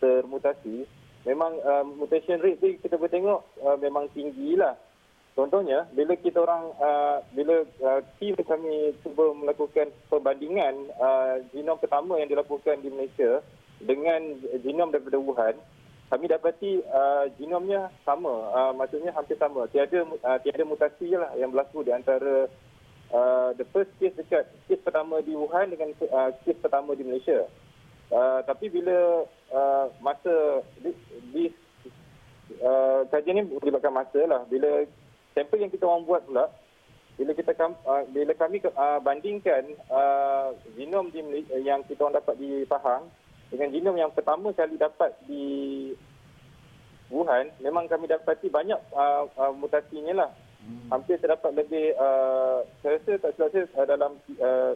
termutasi. 0.00 0.88
Memang 1.24 1.56
uh, 1.64 1.84
mutation 1.84 2.40
rate 2.40 2.60
tu 2.60 2.68
kita 2.80 3.00
boleh 3.00 3.12
tengok 3.12 3.40
uh, 3.64 3.76
memang 3.80 4.12
tinggi 4.12 4.56
lah. 4.56 4.76
Contohnya, 5.34 5.82
bila 5.90 6.14
kita 6.14 6.38
orang, 6.38 6.70
uh, 6.78 7.18
bila 7.34 7.66
uh, 7.82 8.00
tim 8.22 8.38
kami 8.38 8.94
cuba 9.02 9.34
melakukan 9.34 9.90
perbandingan 10.06 10.94
uh, 10.94 11.42
genom 11.50 11.74
pertama 11.74 12.22
yang 12.22 12.30
dilakukan 12.30 12.78
di 12.78 12.86
Malaysia 12.94 13.42
dengan 13.82 14.38
genom 14.62 14.94
daripada 14.94 15.18
Wuhan, 15.18 15.58
kami 16.06 16.30
dapati 16.30 16.78
uh, 16.86 17.26
genomnya 17.34 17.90
sama, 18.06 18.30
uh, 18.54 18.72
maksudnya 18.78 19.10
hampir 19.10 19.34
sama. 19.34 19.66
Tiada 19.74 20.06
uh, 20.06 20.38
tiada 20.38 20.62
mutasi 20.62 21.10
lah 21.18 21.34
yang 21.34 21.50
berlaku 21.50 21.82
di 21.82 21.90
antara 21.90 22.46
uh, 23.12 23.50
the 23.58 23.66
first 23.74 23.90
case 24.00 24.14
dekat 24.16 24.48
case 24.70 24.80
pertama 24.80 25.20
di 25.20 25.36
Wuhan 25.36 25.74
dengan 25.74 25.92
uh, 26.08 26.30
case 26.46 26.60
pertama 26.62 26.96
di 26.96 27.04
Malaysia. 27.04 27.44
Uh, 28.12 28.40
tapi 28.46 28.70
bila 28.70 29.26
uh, 29.50 29.86
masa 29.98 30.62
di, 30.78 30.92
di 31.32 31.44
uh, 32.62 33.02
kajian 33.10 33.42
ini 33.42 33.48
melibatkan 33.58 33.92
masa 33.92 34.20
lah. 34.24 34.46
Bila 34.46 34.86
sampel 35.34 35.64
yang 35.64 35.72
kita 35.72 35.84
orang 35.88 36.06
buat 36.06 36.22
pula, 36.28 36.46
bila 37.18 37.32
kita 37.34 37.52
uh, 37.58 38.04
bila 38.14 38.32
kami 38.38 38.62
uh, 38.62 39.00
bandingkan 39.02 39.66
uh, 39.90 40.54
genom 40.78 41.10
di 41.10 41.20
Malaysia, 41.24 41.58
yang 41.58 41.82
kita 41.84 42.06
orang 42.06 42.20
dapat 42.22 42.34
di 42.38 42.62
Pahang 42.68 43.10
dengan 43.50 43.68
genom 43.70 43.96
yang 43.98 44.10
pertama 44.10 44.50
kali 44.50 44.74
dapat 44.74 45.14
di 45.30 45.44
Wuhan, 47.12 47.52
memang 47.60 47.86
kami 47.86 48.08
dapati 48.08 48.50
banyak 48.50 48.80
uh, 48.90 49.28
uh, 49.38 49.52
mutasinya 49.54 50.24
lah. 50.24 50.30
Hmm. 50.64 50.88
Hampir 50.88 51.20
terdapat 51.20 51.52
lebih, 51.52 51.92
uh, 52.00 52.64
saya 52.80 52.96
rasa 52.96 53.12
tak 53.20 53.32
silap 53.36 53.48
saya 53.52 53.64
uh, 53.76 53.86
dalam 53.86 54.12
uh, 54.40 54.72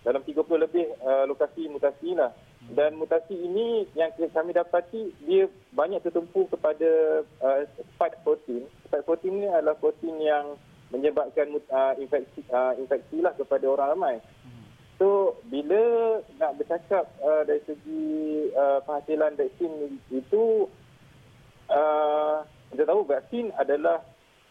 dalam 0.00 0.24
30 0.24 0.40
lebih 0.56 0.88
uh, 1.04 1.28
lokasi 1.28 1.68
mutasi 1.68 2.16
lah. 2.16 2.32
Hmm. 2.64 2.72
Dan 2.72 2.96
mutasi 2.96 3.36
ini 3.36 3.84
yang 3.92 4.08
kami 4.16 4.56
dapati, 4.56 5.12
dia 5.28 5.44
banyak 5.76 6.00
tertumpu 6.00 6.48
kepada 6.48 7.20
uh, 7.44 7.60
spike 7.96 8.24
protein. 8.24 8.64
Spike 8.88 9.04
protein 9.04 9.44
ini 9.44 9.48
adalah 9.52 9.76
protein 9.76 10.16
yang 10.16 10.56
menyebabkan 10.88 11.52
uh, 11.68 11.94
infeksi, 12.00 12.40
uh, 12.48 12.72
infeksi 12.80 13.20
lah 13.20 13.36
kepada 13.36 13.68
orang 13.68 13.88
ramai. 13.92 14.16
Hmm. 14.42 14.64
So, 14.96 15.36
bila 15.52 16.18
nak 16.40 16.56
bercakap 16.56 17.04
uh, 17.20 17.44
dari 17.44 17.60
segi 17.68 18.48
uh, 18.56 18.80
penghasilan 18.88 19.36
vaksin 19.36 20.00
itu, 20.08 20.68
uh, 21.68 22.48
kita 22.72 22.82
tahu 22.88 23.04
vaksin 23.04 23.52
adalah 23.60 24.00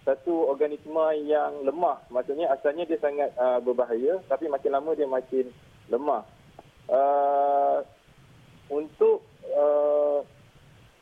satu 0.09 0.49
organisma 0.49 1.13
yang 1.13 1.61
lemah. 1.61 2.01
Maksudnya 2.09 2.49
asalnya 2.49 2.89
dia 2.89 2.97
sangat 2.97 3.29
uh, 3.37 3.61
berbahaya 3.61 4.17
tapi 4.25 4.49
makin 4.49 4.73
lama 4.73 4.97
dia 4.97 5.05
makin 5.05 5.53
lemah. 5.93 6.25
Uh, 6.89 7.85
untuk 8.73 9.21
uh, 9.53 10.25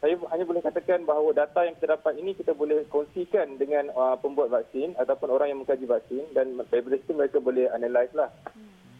saya 0.04 0.20
hanya 0.36 0.44
boleh 0.44 0.60
katakan 0.60 1.08
bahawa 1.08 1.32
data 1.32 1.64
yang 1.64 1.80
kita 1.80 1.96
dapat 1.96 2.20
ini 2.20 2.36
kita 2.36 2.52
boleh 2.52 2.84
kongsikan 2.92 3.56
dengan 3.56 3.88
uh, 3.96 4.20
pembuat 4.20 4.52
vaksin 4.52 4.94
ataupun 5.00 5.32
orang 5.32 5.56
yang 5.56 5.60
mengkaji 5.64 5.88
vaksin 5.88 6.28
dan 6.36 6.60
daripada 6.68 7.00
situ 7.00 7.16
mereka 7.16 7.40
boleh 7.40 7.72
analyse 7.72 8.12
lah. 8.12 8.30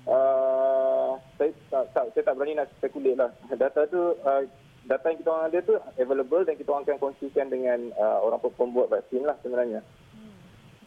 Uh, 0.08 1.20
saya, 1.36 1.52
tak, 1.68 1.84
tak, 1.92 2.06
saya 2.16 2.24
tak 2.32 2.36
berani 2.40 2.56
nak 2.56 2.72
spekulate 2.80 3.20
lah. 3.20 3.30
Data 3.60 3.84
tu, 3.92 4.16
uh, 4.24 4.42
data 4.88 5.06
yang 5.12 5.20
kita 5.20 5.30
orang 5.30 5.46
ada 5.52 5.60
tu 5.62 5.74
available 6.00 6.44
dan 6.48 6.56
kita 6.56 6.70
orang 6.72 6.84
akan 6.88 6.98
kongsikan 7.04 7.48
dengan 7.52 7.92
uh, 8.00 8.24
orang 8.24 8.40
pembuat 8.40 8.88
vaksin 8.88 9.28
lah 9.28 9.36
sebenarnya. 9.44 9.84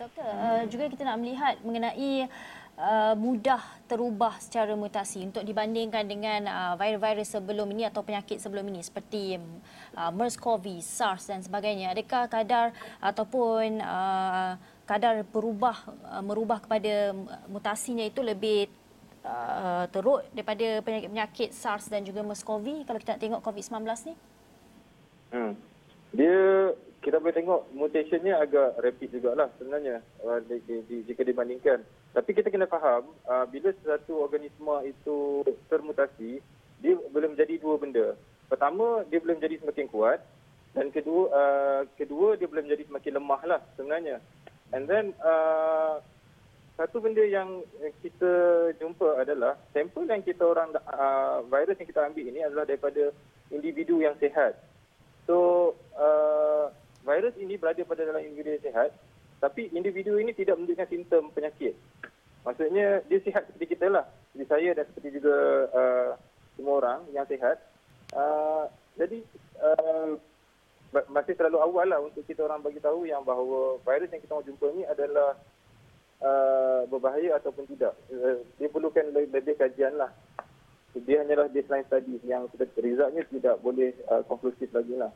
Doktor, 0.01 0.25
uh, 0.25 0.65
juga 0.65 0.89
kita 0.89 1.05
nak 1.05 1.21
melihat 1.21 1.55
mengenai 1.61 2.25
uh, 2.81 3.13
mudah 3.13 3.61
terubah 3.85 4.41
secara 4.41 4.73
mutasi 4.73 5.29
untuk 5.29 5.45
dibandingkan 5.45 6.09
dengan 6.09 6.49
uh, 6.49 6.75
virus-virus 6.81 7.29
sebelum 7.37 7.69
ini 7.77 7.85
atau 7.85 8.01
penyakit 8.01 8.41
sebelum 8.41 8.65
ini 8.73 8.81
seperti 8.81 9.37
uh, 9.37 10.11
MERS-CoV, 10.11 10.81
SARS 10.81 11.29
dan 11.29 11.45
sebagainya. 11.45 11.93
Adakah 11.93 12.33
kadar 12.33 12.67
ataupun 13.05 13.85
uh, 13.85 14.57
kadar 14.89 15.23
berubah 15.29 15.77
uh, 16.09 16.25
merubah 16.25 16.65
kepada 16.65 17.13
mutasinya 17.53 18.03
itu 18.03 18.25
lebih 18.25 18.73
uh, 19.25 19.85
teruk 19.91 20.25
daripada 20.33 20.81
penyakit-penyakit 20.85 21.51
SARS 21.53 21.89
dan 21.89 22.05
juga 22.07 22.25
MERS-CoV 22.25 22.85
kalau 22.89 22.99
kita 23.01 23.17
nak 23.17 23.23
tengok 23.23 23.41
COVID-19 23.45 23.85
ni? 24.09 24.15
Hmm. 25.31 25.53
Dia 26.11 26.41
kita 27.01 27.17
boleh 27.17 27.33
tengok 27.33 27.61
mutationnya 27.73 28.37
agak 28.37 28.77
rapid 28.77 29.09
jugalah 29.09 29.49
sebenarnya 29.57 30.05
uh, 30.21 30.41
di, 30.45 30.61
di, 30.69 30.77
di, 30.85 30.97
jika 31.09 31.25
dibandingkan. 31.25 31.81
Tapi 32.13 32.31
kita 32.37 32.53
kena 32.53 32.69
faham 32.69 33.09
uh, 33.25 33.47
bila 33.49 33.73
satu 33.81 34.27
organisma 34.27 34.85
itu 34.85 35.47
termutasi, 35.73 36.45
dia 36.83 36.95
boleh 37.09 37.33
menjadi 37.33 37.57
dua 37.57 37.81
benda. 37.81 38.19
Pertama, 38.51 39.07
dia 39.09 39.23
boleh 39.23 39.39
menjadi 39.39 39.63
semakin 39.63 39.87
kuat 39.89 40.19
dan 40.71 40.87
kedua 40.95 41.23
uh, 41.35 41.83
kedua 41.99 42.39
dia 42.39 42.47
boleh 42.47 42.63
menjadi 42.63 42.87
semakin 42.87 43.13
lemah 43.19 43.43
lah 43.47 43.61
sebenarnya. 43.75 44.17
And 44.71 44.87
then 44.87 45.15
uh, 45.23 45.99
satu 46.81 46.97
benda 46.97 47.21
yang 47.21 47.61
kita 48.01 48.33
jumpa 48.81 49.21
adalah 49.21 49.53
sampel 49.77 50.09
yang 50.09 50.25
kita 50.25 50.41
orang 50.49 50.73
uh, 50.89 51.45
virus 51.45 51.77
yang 51.77 51.89
kita 51.93 52.01
ambil 52.09 52.25
ini 52.25 52.41
adalah 52.41 52.65
daripada 52.65 53.13
individu 53.53 54.01
yang 54.01 54.17
sihat. 54.17 54.57
So 55.29 55.77
uh, 55.93 56.73
virus 57.05 57.37
ini 57.37 57.61
berada 57.61 57.85
pada 57.85 58.09
dalam 58.09 58.25
individu 58.25 58.57
yang 58.57 58.65
sihat 58.65 58.97
tapi 59.45 59.69
individu 59.77 60.17
ini 60.17 60.33
tidak 60.33 60.57
menunjukkan 60.57 60.89
simptom 60.89 61.29
penyakit. 61.37 61.77
Maksudnya 62.49 63.05
dia 63.13 63.21
sihat 63.29 63.45
seperti 63.45 63.77
kita 63.77 63.93
lah. 63.93 64.09
Seperti 64.33 64.49
saya 64.49 64.71
dan 64.73 64.85
seperti 64.89 65.21
juga 65.21 65.37
uh, 65.77 66.11
semua 66.57 66.81
orang 66.81 67.01
yang 67.13 67.29
sihat. 67.29 67.61
Uh, 68.17 68.65
jadi 68.97 69.21
uh, 69.61 70.17
masih 71.13 71.37
terlalu 71.37 71.61
awal 71.61 71.87
lah 71.93 72.01
untuk 72.01 72.25
kita 72.25 72.41
orang 72.49 72.65
bagi 72.65 72.81
tahu 72.81 73.05
yang 73.05 73.21
bahawa 73.21 73.77
virus 73.85 74.09
yang 74.17 74.25
kita 74.25 74.33
mahu 74.33 74.49
jumpa 74.49 74.67
ni 74.73 74.83
adalah 74.89 75.37
uh, 76.21 76.87
berbahaya 76.87 77.37
ataupun 77.41 77.65
tidak. 77.69 77.93
Uh, 78.13 78.45
dia 78.61 78.69
perlukan 78.69 79.05
lebih, 79.13 79.57
kajian 79.57 79.97
lah. 79.97 80.13
Dia 80.95 81.23
hanyalah 81.23 81.47
baseline 81.51 81.87
study 81.87 82.19
yang 82.27 82.51
resultnya 82.51 83.23
tidak 83.31 83.57
boleh 83.63 83.95
uh, 84.11 84.23
konklusif 84.27 84.69
lagi 84.75 84.95
lah. 84.99 85.13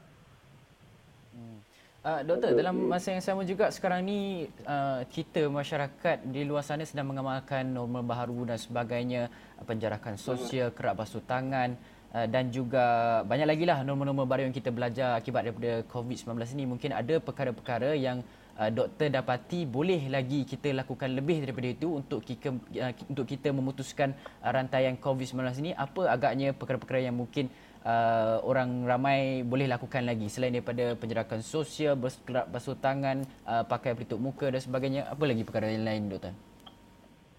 Uh, 2.04 2.20
doktor, 2.20 2.52
okay. 2.52 2.60
dalam 2.60 2.84
masa 2.84 3.16
yang 3.16 3.24
sama 3.24 3.48
juga 3.48 3.72
sekarang 3.72 4.04
ni 4.04 4.44
uh, 4.68 5.00
kita 5.08 5.48
masyarakat 5.48 6.20
di 6.28 6.44
luar 6.44 6.60
sana 6.60 6.84
sedang 6.84 7.08
mengamalkan 7.08 7.64
norma 7.64 8.04
baharu 8.04 8.44
dan 8.44 8.60
sebagainya, 8.60 9.32
penjarakan 9.64 10.20
sosial, 10.20 10.68
kerap 10.76 11.00
basuh 11.00 11.24
tangan 11.24 11.72
uh, 12.12 12.28
dan 12.28 12.52
juga 12.52 13.24
banyak 13.24 13.48
lagi 13.48 13.64
lah 13.64 13.80
norma-norma 13.88 14.28
baru 14.28 14.44
yang 14.44 14.52
kita 14.52 14.68
belajar 14.68 15.16
akibat 15.16 15.48
daripada 15.48 15.80
COVID-19 15.88 16.28
ini. 16.52 16.64
Mungkin 16.76 16.92
ada 16.92 17.16
perkara-perkara 17.24 17.96
yang 17.96 18.20
uh, 18.58 18.70
doktor 18.70 19.10
dapati 19.10 19.66
boleh 19.66 20.06
lagi 20.10 20.46
kita 20.46 20.70
lakukan 20.74 21.10
lebih 21.10 21.42
daripada 21.42 21.68
itu 21.70 21.98
untuk 21.98 22.22
kita, 22.22 22.54
uh, 22.54 22.92
untuk 23.10 23.26
kita 23.26 23.50
memutuskan 23.50 24.14
uh, 24.42 24.50
rantaian 24.50 24.94
COVID-19 24.98 25.40
ini. 25.62 25.70
Apa 25.74 26.10
agaknya 26.10 26.54
perkara-perkara 26.54 27.04
yang 27.04 27.16
mungkin 27.18 27.50
uh, 27.84 28.40
orang 28.46 28.86
ramai 28.86 29.42
boleh 29.42 29.66
lakukan 29.66 30.02
lagi 30.06 30.30
selain 30.30 30.54
daripada 30.54 30.94
penjarakan 30.94 31.40
sosial, 31.42 31.98
berkelap 31.98 32.50
basuh 32.50 32.78
tangan, 32.78 33.22
uh, 33.46 33.62
pakai 33.66 33.94
pelitup 33.94 34.18
muka 34.18 34.50
dan 34.50 34.62
sebagainya. 34.62 35.10
Apa 35.10 35.24
lagi 35.26 35.42
perkara 35.42 35.70
yang 35.70 35.86
lain, 35.86 36.10
Doktor? 36.10 36.34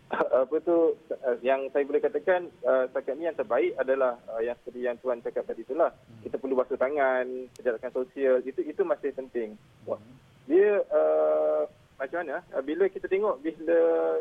Apa 0.46 0.62
tu 0.62 0.94
yang 1.42 1.66
saya 1.74 1.82
boleh 1.82 1.98
katakan 1.98 2.46
uh, 2.62 2.86
setakat 2.94 3.18
ni 3.18 3.26
yang 3.26 3.34
terbaik 3.34 3.74
adalah 3.82 4.22
uh, 4.30 4.42
yang 4.42 4.54
seperti 4.62 4.80
yang 4.86 4.96
tuan 5.02 5.20
cakap 5.20 5.44
tadi 5.50 5.66
itulah. 5.66 5.90
Hmm. 5.90 6.22
Kita 6.22 6.38
perlu 6.38 6.54
basuh 6.54 6.78
tangan, 6.78 7.26
penjarakan 7.58 7.92
sosial 7.92 8.36
itu 8.46 8.62
itu 8.62 8.82
masih 8.86 9.12
penting. 9.18 9.58
Hmm. 9.90 9.98
Dia 10.46 10.82
uh, 10.94 11.64
macam 11.98 12.22
mana? 12.26 12.44
Uh, 12.54 12.64
bila 12.64 12.86
kita 12.90 13.10
tengok 13.10 13.42
bila 13.42 13.78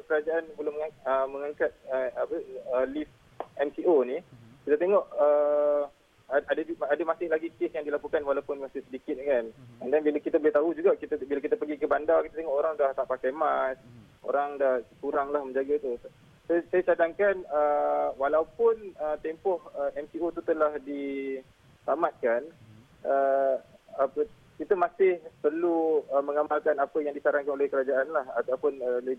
kerajaan 0.09 0.45
belum 0.57 0.75
uh, 0.81 1.27
mengangkat 1.29 1.73
uh, 1.93 2.09
apa 2.17 2.37
uh, 2.75 2.87
lift 2.89 3.13
MCO 3.61 4.03
ni, 4.03 4.19
hmm. 4.19 4.69
kita 4.69 4.77
tengok 4.81 5.05
uh, 5.21 5.89
ada 6.35 6.63
ada 6.65 7.03
masih 7.05 7.29
lagi 7.29 7.53
kes 7.61 7.77
yang 7.77 7.85
dilakukan 7.85 8.25
walaupun 8.25 8.59
masih 8.65 8.81
sedikit 8.89 9.21
kan. 9.21 9.45
Mm-hmm. 9.53 9.83
And 9.85 9.89
then 9.93 10.03
bila 10.03 10.19
kita 10.19 10.41
boleh 10.41 10.55
tahu 10.57 10.73
juga 10.73 10.97
kita 10.97 11.21
bila 11.21 11.39
kita 11.39 11.61
pergi 11.61 11.77
ke 11.77 11.87
bandar 11.87 12.25
kita 12.25 12.41
tengok 12.41 12.57
orang 12.57 12.75
dah 12.81 12.97
tak 12.97 13.07
pakai 13.07 13.31
mask, 13.31 13.79
mm-hmm. 13.85 14.29
orang 14.29 14.49
dah 14.57 14.75
kuranglah 15.05 15.45
menjaga 15.45 15.77
tu. 15.85 16.01
Saya, 16.45 16.61
saya 16.69 16.83
cadangkan 16.93 17.45
uh, 17.49 18.13
walaupun 18.17 18.97
uh, 19.01 19.17
tempoh 19.21 19.61
uh, 19.77 19.93
MCO 19.97 20.33
tu 20.33 20.41
telah 20.45 20.73
ditamatkan 20.81 22.49
mm-hmm. 22.49 23.05
uh, 23.05 23.57
apa 24.01 24.21
kita 24.55 24.75
masih 24.79 25.19
perlu 25.43 26.07
uh, 26.15 26.23
mengamalkan 26.23 26.79
apa 26.79 26.99
yang 27.03 27.11
disarankan 27.11 27.59
oleh 27.59 27.67
kerajaan 27.67 28.07
lah 28.15 28.23
ataupun 28.39 28.79
uh, 28.79 29.03
oleh 29.03 29.19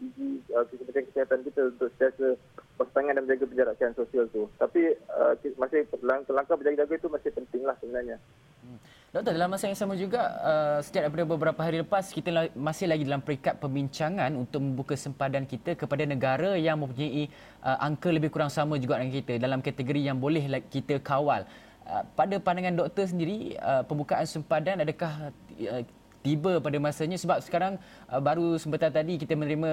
uh, 0.56 0.64
Kementerian 0.72 1.06
Kesihatan 1.12 1.40
kita 1.44 1.62
untuk 1.76 1.92
sentiasa 1.92 2.40
bertangan 2.80 3.20
dan 3.20 3.24
menjaga 3.28 3.46
penjarakan 3.52 3.92
sosial 4.00 4.26
tu. 4.32 4.48
Tapi 4.56 4.96
uh, 5.12 5.36
masih 5.60 5.84
langkah 6.00 6.56
berjaga-jaga 6.56 6.96
itu 6.96 7.08
masih 7.12 7.32
penting 7.36 7.64
lah 7.68 7.76
sebenarnya. 7.84 8.18
Hmm. 8.64 8.80
Doktor, 9.16 9.32
dalam 9.32 9.48
masa 9.48 9.72
yang 9.72 9.80
sama 9.80 9.96
juga, 9.96 10.22
uh, 10.44 10.80
setiap 10.84 11.08
daripada 11.08 11.24
beberapa 11.24 11.62
hari 11.64 11.80
lepas, 11.84 12.12
kita 12.12 12.30
la- 12.36 12.52
masih 12.52 12.88
lagi 12.92 13.04
dalam 13.08 13.24
peringkat 13.24 13.64
pembincangan 13.64 14.32
untuk 14.36 14.60
membuka 14.60 14.96
sempadan 15.00 15.48
kita 15.48 15.76
kepada 15.76 16.04
negara 16.04 16.60
yang 16.60 16.80
mempunyai 16.80 17.32
uh, 17.64 17.80
angka 17.80 18.12
lebih 18.12 18.28
kurang 18.28 18.52
sama 18.52 18.76
juga 18.76 19.00
dengan 19.00 19.16
kita 19.16 19.40
dalam 19.40 19.64
kategori 19.64 20.00
yang 20.00 20.20
boleh 20.20 20.44
kita 20.68 21.00
kawal. 21.00 21.48
Uh, 21.86 22.02
pada 22.18 22.42
pandangan 22.42 22.74
doktor 22.82 23.06
sendiri 23.06 23.54
uh, 23.62 23.86
pembukaan 23.86 24.26
sempadan 24.26 24.82
adakah 24.82 25.30
uh, 25.70 25.86
tiba 26.26 26.58
pada 26.58 26.82
masanya? 26.82 27.14
Sebab 27.14 27.38
sekarang 27.46 27.78
baru 28.10 28.58
sebentar 28.58 28.90
tadi 28.90 29.22
kita 29.22 29.38
menerima 29.38 29.70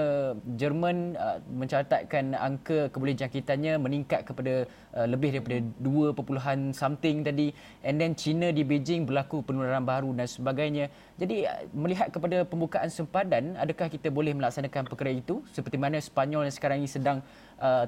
Jerman 0.61 1.17
mencatatkan 1.49 2.37
angka 2.37 2.93
kebolehan 2.93 3.81
meningkat 3.81 4.29
kepada 4.29 4.69
lebih 5.09 5.33
daripada 5.33 5.65
2 5.81 6.77
something 6.77 7.25
tadi. 7.25 7.57
And 7.81 7.97
then 7.97 8.13
China 8.13 8.53
di 8.53 8.69
Beijing 8.69 9.09
berlaku 9.09 9.41
penularan 9.41 9.81
baru 9.81 10.13
dan 10.13 10.29
sebagainya. 10.29 10.93
Jadi 11.17 11.49
melihat 11.73 12.13
kepada 12.13 12.45
pembukaan 12.45 12.93
sempadan 12.93 13.57
adakah 13.57 13.89
kita 13.89 14.13
boleh 14.13 14.37
melaksanakan 14.37 14.93
perkara 14.93 15.09
itu? 15.09 15.41
Seperti 15.57 15.81
mana 15.81 15.97
Spanyol 16.05 16.45
yang 16.45 16.53
sekarang 16.53 16.85
ini 16.85 16.91
sedang 16.93 17.25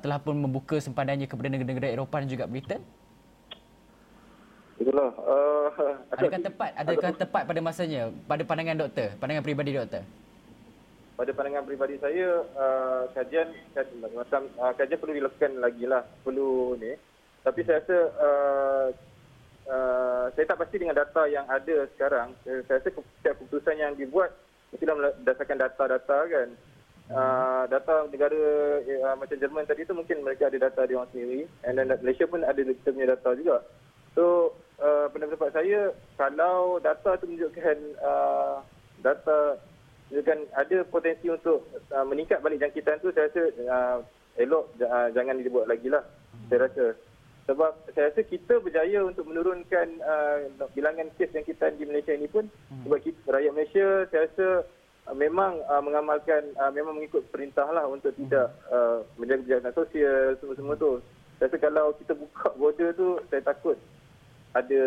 telah 0.00 0.16
pun 0.16 0.40
membuka 0.40 0.80
sempadannya 0.80 1.28
kepada 1.28 1.52
negara-negara 1.52 1.92
Eropah 2.00 2.24
dan 2.24 2.32
juga 2.32 2.48
Britain 2.48 2.80
Itulah. 4.78 5.10
Uh, 5.22 5.68
adakah 6.14 6.40
tepat? 6.42 6.70
Adakah 6.74 7.10
ada, 7.14 7.20
tepat 7.20 7.42
pada 7.46 7.60
masanya? 7.62 8.02
Pada 8.26 8.42
pandangan 8.42 8.76
doktor? 8.86 9.08
Pandangan 9.22 9.44
peribadi 9.46 9.70
doktor? 9.74 10.02
Pada 11.14 11.30
pandangan 11.30 11.62
peribadi 11.62 11.96
saya, 12.02 12.42
uh, 12.58 13.06
kajian, 13.14 13.54
kajian 13.70 13.98
macam 14.10 14.50
uh, 14.58 14.72
kajian 14.74 14.98
perlu 14.98 15.14
dilakukan 15.14 15.52
lagi 15.62 15.84
lah. 15.86 16.02
Perlu 16.26 16.74
ni. 16.82 16.92
Tapi 17.44 17.60
saya 17.62 17.78
rasa 17.84 17.98
uh, 18.18 18.86
uh, 19.70 20.26
saya 20.34 20.44
tak 20.48 20.58
pasti 20.58 20.76
dengan 20.82 20.98
data 20.98 21.22
yang 21.30 21.46
ada 21.46 21.86
sekarang. 21.94 22.34
Saya, 22.42 22.66
saya 22.66 22.76
rasa 22.82 22.90
setiap 22.90 23.34
keputusan 23.38 23.76
yang 23.78 23.92
dibuat 23.94 24.34
mestilah 24.74 25.14
berdasarkan 25.22 25.58
data-data 25.62 26.18
kan. 26.26 26.48
Uh, 27.04 27.68
data 27.68 28.08
negara 28.08 28.42
uh, 28.80 29.14
macam 29.20 29.36
Jerman 29.36 29.68
tadi 29.68 29.84
tu 29.84 29.92
mungkin 29.92 30.24
mereka 30.24 30.48
ada 30.48 30.56
data 30.56 30.88
dia 30.88 30.96
orang 30.96 31.12
sendiri 31.12 31.44
and 31.68 31.76
then 31.76 31.92
Malaysia 32.00 32.24
pun 32.24 32.40
ada 32.40 32.56
kita 32.56 32.90
punya 32.90 33.12
data 33.12 33.30
juga. 33.36 33.60
So 34.16 34.56
uh, 34.84 35.06
pendapat 35.08 35.50
saya 35.56 35.90
kalau 36.20 36.76
data 36.78 37.16
itu 37.16 37.24
menunjukkan 37.32 37.78
uh, 38.04 38.60
data 39.00 39.56
menunjukkan 40.12 40.38
ada 40.52 40.78
potensi 40.92 41.26
untuk 41.32 41.64
uh, 41.90 42.04
meningkat 42.04 42.44
balik 42.44 42.60
jangkitan 42.60 43.00
tu 43.00 43.08
saya 43.16 43.32
rasa 43.32 43.42
uh, 43.64 43.98
elok 44.36 44.68
uh, 44.84 45.08
jangan 45.16 45.40
dibuat 45.40 45.66
lagi 45.66 45.88
lah 45.88 46.04
saya 46.52 46.68
rasa. 46.68 46.86
Sebab 47.44 47.72
saya 47.92 48.08
rasa 48.08 48.22
kita 48.24 48.56
berjaya 48.64 49.04
untuk 49.04 49.28
menurunkan 49.28 50.00
uh, 50.00 50.48
bilangan 50.72 51.12
kes 51.20 51.28
jangkitan 51.32 51.76
di 51.76 51.84
Malaysia 51.84 52.16
ini 52.16 52.24
pun 52.24 52.48
hmm. 52.48 52.88
sebab 52.88 52.98
kita, 53.04 53.20
rakyat 53.28 53.52
Malaysia 53.52 53.88
saya 54.08 54.20
rasa 54.28 54.48
uh, 55.08 55.16
memang 55.16 55.60
uh, 55.68 55.82
mengamalkan 55.84 56.40
uh, 56.56 56.72
memang 56.72 56.96
mengikut 56.96 57.24
perintah 57.28 57.68
lah 57.68 57.84
untuk 57.84 58.16
tidak 58.16 58.48
uh, 58.72 59.04
menjaga 59.20 59.44
jangkitan 59.44 59.76
sosial 59.76 60.36
semua-semua 60.40 60.76
tu. 60.80 60.92
Saya 61.36 61.52
rasa 61.52 61.56
kalau 61.60 61.86
kita 62.00 62.12
buka 62.16 62.48
border 62.56 62.90
tu 62.96 63.08
saya 63.28 63.42
takut 63.44 63.76
ada 64.54 64.82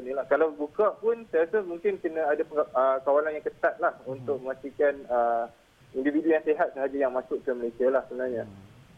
ni 0.00 0.10
lah. 0.16 0.24
Kalau 0.26 0.56
buka 0.56 0.96
pun 0.98 1.28
saya 1.28 1.44
rasa 1.44 1.60
mungkin 1.60 2.00
kena 2.00 2.24
ada 2.24 2.42
uh, 2.48 2.98
kawalan 3.04 3.36
yang 3.36 3.44
ketat 3.44 3.76
lah 3.78 3.92
hmm. 4.02 4.16
untuk 4.16 4.40
memastikan 4.40 4.96
uh, 5.12 5.44
individu 5.92 6.32
yang 6.32 6.42
sihat 6.42 6.72
sahaja 6.72 6.96
yang 6.96 7.12
masuk 7.12 7.38
ke 7.44 7.52
Malaysia 7.52 7.86
lah 7.92 8.02
sebenarnya. 8.08 8.44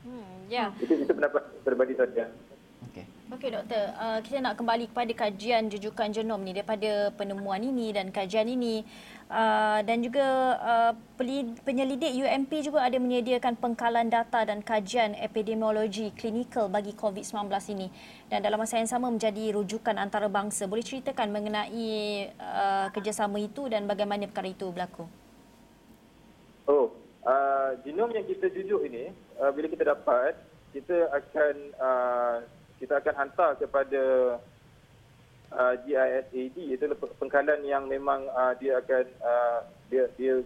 Hmm, 0.07 0.47
ya. 0.47 0.71
Yeah. 0.71 0.83
Itu, 0.83 0.95
itu 1.03 1.12
pendapat 1.12 1.42
berbanding 1.66 1.99
saja. 1.99 2.31
Okey 3.27 3.51
doktor, 3.51 3.91
uh, 3.99 4.23
kita 4.23 4.39
nak 4.39 4.55
kembali 4.55 4.87
kepada 4.87 5.11
kajian 5.27 5.67
jujukan 5.67 6.15
genom 6.15 6.39
ni 6.47 6.55
daripada 6.55 7.11
penemuan 7.11 7.59
ini 7.59 7.91
dan 7.91 8.15
kajian 8.15 8.47
ini 8.47 8.87
uh, 9.27 9.83
dan 9.83 9.99
juga 9.99 10.55
uh, 10.62 10.93
penyelidik 11.67 12.15
UMP 12.23 12.62
juga 12.62 12.87
ada 12.87 12.95
menyediakan 13.03 13.59
pengkalan 13.59 14.07
data 14.07 14.47
dan 14.47 14.62
kajian 14.62 15.19
epidemiologi 15.19 16.15
klinikal 16.15 16.71
bagi 16.71 16.95
COVID-19 16.95 17.51
ini 17.75 17.91
dan 18.31 18.47
dalam 18.47 18.62
masa 18.62 18.79
yang 18.79 18.87
sama 18.87 19.11
menjadi 19.11 19.59
rujukan 19.59 19.99
antarabangsa. 19.99 20.71
Boleh 20.71 20.87
ceritakan 20.87 21.27
mengenai 21.35 22.31
uh, 22.39 22.95
kerjasama 22.95 23.43
itu 23.43 23.67
dan 23.67 23.91
bagaimana 23.91 24.31
perkara 24.31 24.55
itu 24.55 24.71
berlaku? 24.71 25.03
Oh, 26.71 26.95
uh, 27.27 27.75
genom 27.83 28.15
yang 28.15 28.23
kita 28.23 28.55
jujuk 28.55 28.87
ini 28.87 29.11
uh, 29.43 29.51
bila 29.51 29.67
kita 29.67 29.83
dapat 29.83 30.39
kita 30.71 31.11
akan 31.11 31.55
uh, 31.75 32.39
kita 32.77 33.01
akan 33.01 33.15
hantar 33.17 33.51
kepada 33.57 34.03
uh, 35.53 35.75
GISAD 35.85 36.33
itu 36.57 36.85
pengkalan 37.21 37.61
yang 37.65 37.89
memang 37.89 38.29
uh, 38.33 38.53
dia 38.59 38.81
akan 38.81 39.05
uh, 39.23 39.59
dia, 39.89 40.05
dia 40.21 40.43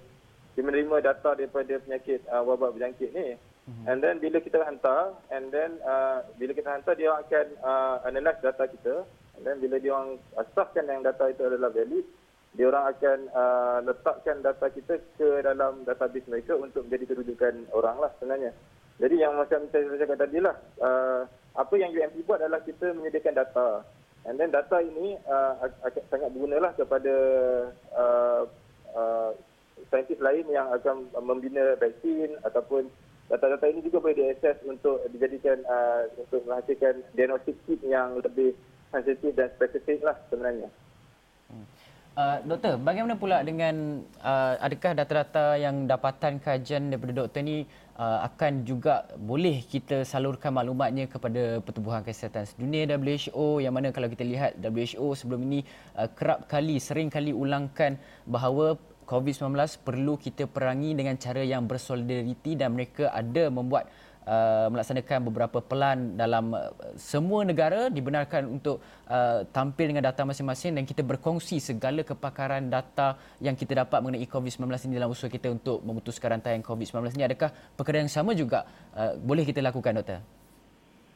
dia 0.55 0.62
menerima 0.66 1.01
data 1.01 1.38
daripada 1.38 1.79
penyakit 1.79 2.21
uh, 2.29 2.43
wabak 2.43 2.77
berjangkit 2.77 3.11
ni. 3.14 3.38
Mm-hmm. 3.61 3.87
and 3.93 3.99
then 4.03 4.16
bila 4.19 4.40
kita 4.40 4.57
hantar 4.66 5.14
and 5.31 5.53
then 5.53 5.79
uh, 5.85 6.25
bila 6.40 6.57
kita 6.57 6.75
hantar 6.75 6.97
dia 6.97 7.12
akan 7.12 7.47
uh, 7.62 7.97
analyze 8.09 8.40
data 8.43 8.66
kita. 8.66 9.07
And 9.38 9.47
then 9.47 9.57
bila 9.62 9.81
dia 9.81 9.95
orang 9.95 10.21
asaskan 10.37 10.90
yang 10.90 11.01
data 11.07 11.33
itu 11.33 11.43
adalah 11.49 11.73
valid 11.73 12.05
dia 12.51 12.66
orang 12.66 12.85
akan 12.90 13.19
uh, 13.31 13.79
letakkan 13.87 14.43
data 14.43 14.66
kita 14.75 14.99
ke 15.14 15.29
dalam 15.47 15.87
database 15.87 16.27
mereka 16.27 16.59
untuk 16.59 16.83
menjadi 16.90 17.14
kerujukan 17.14 17.55
orang 17.71 18.03
lah 18.03 18.11
sebenarnya. 18.19 18.51
Jadi 18.99 19.14
yang 19.23 19.38
macam 19.38 19.64
saya 19.71 19.87
cakap 19.97 20.19
tadi 20.19 20.38
lah, 20.43 20.57
uh, 20.83 21.23
apa 21.61 21.75
yang 21.77 21.92
UMP 21.92 22.25
buat 22.25 22.40
adalah 22.40 22.64
kita 22.64 22.96
menyediakan 22.96 23.37
data. 23.37 23.85
And 24.25 24.37
then 24.37 24.53
data 24.53 24.81
ini 24.81 25.16
uh, 25.29 25.68
sangat 26.09 26.33
berguna 26.33 26.61
lah 26.61 26.73
kepada 26.77 27.14
uh, 27.96 28.42
uh, 28.96 29.31
saintis 29.88 30.20
lain 30.20 30.44
yang 30.49 30.68
akan 30.73 31.09
membina 31.25 31.77
vaksin 31.81 32.37
ataupun 32.44 32.88
data-data 33.33 33.64
ini 33.70 33.81
juga 33.87 34.03
boleh 34.03 34.16
diakses 34.18 34.61
untuk 34.66 35.01
dijadikan 35.14 35.62
uh, 35.64 36.09
untuk 36.20 36.44
menghasilkan 36.44 37.01
diagnostik 37.16 37.57
kit 37.64 37.81
yang 37.87 38.18
lebih 38.20 38.53
sensitif 38.92 39.33
dan 39.38 39.49
spesifik 39.57 40.03
lah 40.05 40.16
sebenarnya. 40.29 40.68
Uh, 42.21 42.37
doktor, 42.45 42.77
bagaimana 42.77 43.17
pula 43.17 43.41
dengan 43.41 44.05
uh, 44.21 44.53
adakah 44.61 44.93
data-data 44.93 45.57
yang 45.57 45.89
dapatan 45.89 46.37
kajian 46.37 46.93
daripada 46.93 47.25
doktor 47.25 47.41
ni 47.41 47.65
uh, 47.97 48.21
akan 48.29 48.61
juga 48.69 49.09
boleh 49.17 49.65
kita 49.65 50.05
salurkan 50.05 50.53
maklumatnya 50.53 51.09
kepada 51.09 51.65
Pertubuhan 51.65 52.05
Kesihatan 52.05 52.45
Sedunia 52.45 52.85
WHO 52.93 53.65
yang 53.65 53.73
mana 53.73 53.89
kalau 53.89 54.13
kita 54.13 54.21
lihat 54.29 54.61
WHO 54.61 55.17
sebelum 55.17 55.49
ini 55.49 55.65
uh, 55.97 56.13
kerap 56.13 56.45
kali 56.45 56.77
sering 56.77 57.09
kali 57.09 57.33
ulangkan 57.33 57.97
bahawa 58.29 58.77
COVID-19 59.09 59.57
perlu 59.81 60.21
kita 60.21 60.45
perangi 60.45 60.93
dengan 60.93 61.17
cara 61.17 61.41
yang 61.41 61.65
bersolidariti 61.65 62.53
dan 62.53 62.77
mereka 62.77 63.09
ada 63.17 63.49
membuat 63.49 63.89
uh, 64.27 64.67
melaksanakan 64.73 65.19
beberapa 65.31 65.59
pelan 65.65 66.19
dalam 66.19 66.53
uh, 66.53 66.73
semua 66.97 67.47
negara 67.47 67.89
dibenarkan 67.89 68.61
untuk 68.61 68.83
uh, 69.09 69.47
tampil 69.49 69.95
dengan 69.95 70.05
data 70.05 70.27
masing-masing 70.27 70.77
dan 70.77 70.85
kita 70.85 71.01
berkongsi 71.07 71.63
segala 71.63 72.05
kepakaran 72.05 72.69
data 72.69 73.17
yang 73.41 73.57
kita 73.57 73.87
dapat 73.87 74.01
mengenai 74.03 74.29
COVID-19 74.29 74.67
ini 74.91 74.95
dalam 74.99 75.13
usaha 75.13 75.31
kita 75.31 75.49
untuk 75.53 75.81
memutuskan 75.85 76.37
rantaian 76.37 76.61
COVID-19 76.61 77.17
ini. 77.17 77.25
Adakah 77.29 77.51
perkara 77.77 78.03
yang 78.03 78.13
sama 78.13 78.37
juga 78.37 78.67
uh, 78.97 79.17
boleh 79.21 79.47
kita 79.47 79.63
lakukan, 79.65 79.97
Doktor? 80.01 80.21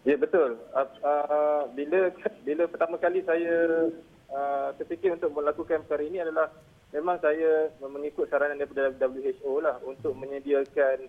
Ya, 0.05 0.21
betul. 0.21 0.61
Uh, 0.77 0.89
uh, 1.01 1.63
bila 1.73 2.13
bila 2.45 2.69
pertama 2.69 3.01
kali 3.01 3.25
saya 3.25 3.89
uh, 4.29 4.69
terfikir 4.77 5.17
untuk 5.17 5.33
melakukan 5.33 5.81
perkara 5.89 6.05
ini 6.05 6.21
adalah 6.21 6.53
memang 6.93 7.17
saya 7.25 7.73
mengikut 7.81 8.29
saranan 8.29 8.61
daripada 8.61 8.93
WHO 9.01 9.65
lah 9.65 9.81
untuk 9.83 10.13
menyediakan 10.15 11.09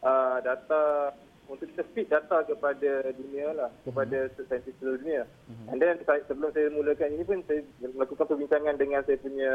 uh, 0.00 0.38
data 0.40 1.10
untuk 1.46 1.66
kita 1.70 1.82
feed 1.94 2.08
data 2.10 2.42
kepada 2.42 2.90
dunia 3.14 3.54
lah, 3.54 3.70
kepada 3.86 4.26
mm-hmm. 4.26 4.46
saintis 4.50 4.74
seluruh 4.82 4.98
dunia. 4.98 5.22
Mm-hmm. 5.24 5.66
And 5.70 5.78
then 5.78 5.94
sebelum 6.26 6.50
saya 6.50 6.68
mulakan 6.74 7.14
ini 7.14 7.24
pun 7.24 7.38
saya 7.46 7.62
melakukan 7.80 8.26
perbincangan 8.26 8.74
dengan 8.74 9.00
saya 9.06 9.18
punya 9.22 9.52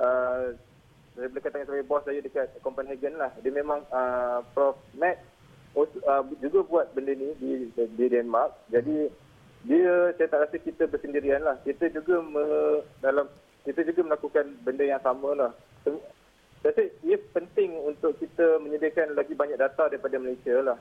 uh, 0.00 0.44
saya 1.16 1.26
boleh 1.28 1.42
katakan 1.42 1.66
sebagai 1.68 1.88
bos 1.90 2.02
saya 2.06 2.20
dekat 2.24 2.48
Copenhagen 2.64 3.14
lah. 3.20 3.30
Dia 3.44 3.52
memang 3.52 3.84
uh, 3.92 4.40
Prof. 4.56 4.80
Matt 4.96 5.20
uh, 5.76 6.24
juga 6.40 6.64
buat 6.64 6.86
benda 6.96 7.12
ni 7.12 7.36
di, 7.36 7.50
di 7.76 8.06
Denmark. 8.08 8.72
Jadi 8.72 9.12
dia 9.68 10.16
saya 10.16 10.28
tak 10.32 10.40
rasa 10.48 10.56
kita 10.56 10.88
bersendirian 10.88 11.44
lah. 11.44 11.60
Kita 11.60 11.92
juga 11.92 12.24
me, 12.24 12.44
dalam 13.04 13.28
kita 13.68 13.84
juga 13.84 14.08
melakukan 14.08 14.56
benda 14.64 14.84
yang 14.88 15.02
sama 15.04 15.36
lah. 15.36 15.52
Saya 15.84 16.00
rasa 16.64 16.82
ia 17.04 17.20
penting 17.36 17.76
untuk 17.84 18.16
kita 18.16 18.56
menyediakan 18.64 19.12
lagi 19.12 19.36
banyak 19.36 19.60
data 19.60 19.92
daripada 19.92 20.16
Malaysia 20.16 20.56
lah 20.64 20.80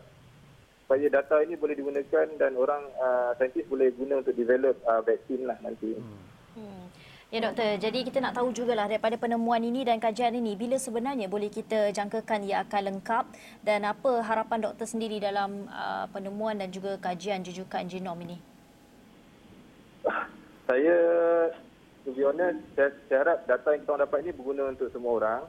supaya 0.89 1.06
data 1.06 1.38
ini 1.45 1.54
boleh 1.54 1.78
digunakan 1.78 2.25
dan 2.41 2.58
orang 2.58 2.82
uh, 2.97 3.38
saintis 3.38 3.62
boleh 3.69 3.93
guna 3.93 4.25
untuk 4.25 4.34
develop 4.34 4.73
uh, 4.89 5.06
vaksin 5.06 5.45
lah 5.45 5.54
nanti. 5.62 5.93
Hmm. 5.93 6.17
hmm. 6.58 6.84
Ya 7.30 7.45
doktor, 7.45 7.78
jadi 7.78 8.02
kita 8.02 8.25
nak 8.25 8.34
tahu 8.34 8.49
juga 8.49 8.73
lah 8.73 8.89
daripada 8.89 9.13
penemuan 9.13 9.62
ini 9.62 9.86
dan 9.86 10.02
kajian 10.02 10.34
ini 10.34 10.58
bila 10.58 10.82
sebenarnya 10.82 11.30
boleh 11.30 11.54
kita 11.54 11.93
jangkakan 11.93 12.41
ia 12.41 12.65
akan 12.65 12.82
lengkap 12.89 13.25
dan 13.62 13.86
apa 13.86 14.25
harapan 14.25 14.65
doktor 14.65 14.89
sendiri 14.89 15.21
dalam 15.21 15.69
uh, 15.69 16.10
penemuan 16.10 16.58
dan 16.58 16.73
juga 16.73 16.97
kajian 16.97 17.45
jujukan 17.45 17.86
genom 17.86 18.17
ini? 18.25 18.41
Saya, 20.65 20.97
to 22.02 22.13
be 22.17 22.25
honest, 22.25 22.62
saya, 22.78 22.93
saya 23.10 23.17
harap 23.25 23.45
data 23.45 23.73
yang 23.73 23.82
kita 23.86 24.06
dapat 24.06 24.17
ini 24.21 24.32
berguna 24.38 24.69
untuk 24.69 24.89
semua 24.93 25.12
orang. 25.17 25.41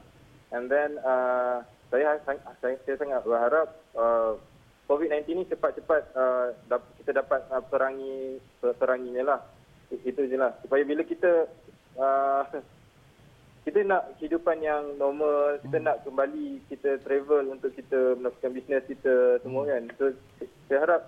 And 0.49 0.65
then 0.65 0.97
uh, 1.01 1.61
saya, 1.93 2.17
saya, 2.25 2.41
saya 2.57 2.95
sangat 2.97 3.21
berharap 3.21 3.69
uh, 3.93 4.33
COVID-19 4.91 5.23
ni 5.31 5.45
cepat-cepat 5.47 6.11
uh, 6.19 6.51
kita 6.99 7.23
dapat 7.23 7.47
uh, 7.47 7.63
perangi 7.63 8.43
peranginya 8.59 9.23
lah. 9.23 9.39
Itu 9.87 10.27
je 10.27 10.35
lah. 10.35 10.51
Supaya 10.59 10.83
bila 10.83 11.07
kita 11.07 11.47
uh, 11.95 12.43
kita 13.65 13.87
nak 13.87 14.19
kehidupan 14.19 14.59
yang 14.59 14.99
normal, 14.99 15.63
kita 15.63 15.79
hmm. 15.79 15.85
nak 15.87 15.97
kembali 16.03 16.59
kita 16.67 16.99
travel 17.07 17.55
untuk 17.55 17.71
kita 17.71 18.19
melakukan 18.19 18.51
bisnes 18.51 18.83
kita 18.83 19.39
semua 19.39 19.63
hmm. 19.63 19.71
kan. 19.71 19.83
So 19.95 20.03
saya 20.67 20.79
harap 20.83 21.01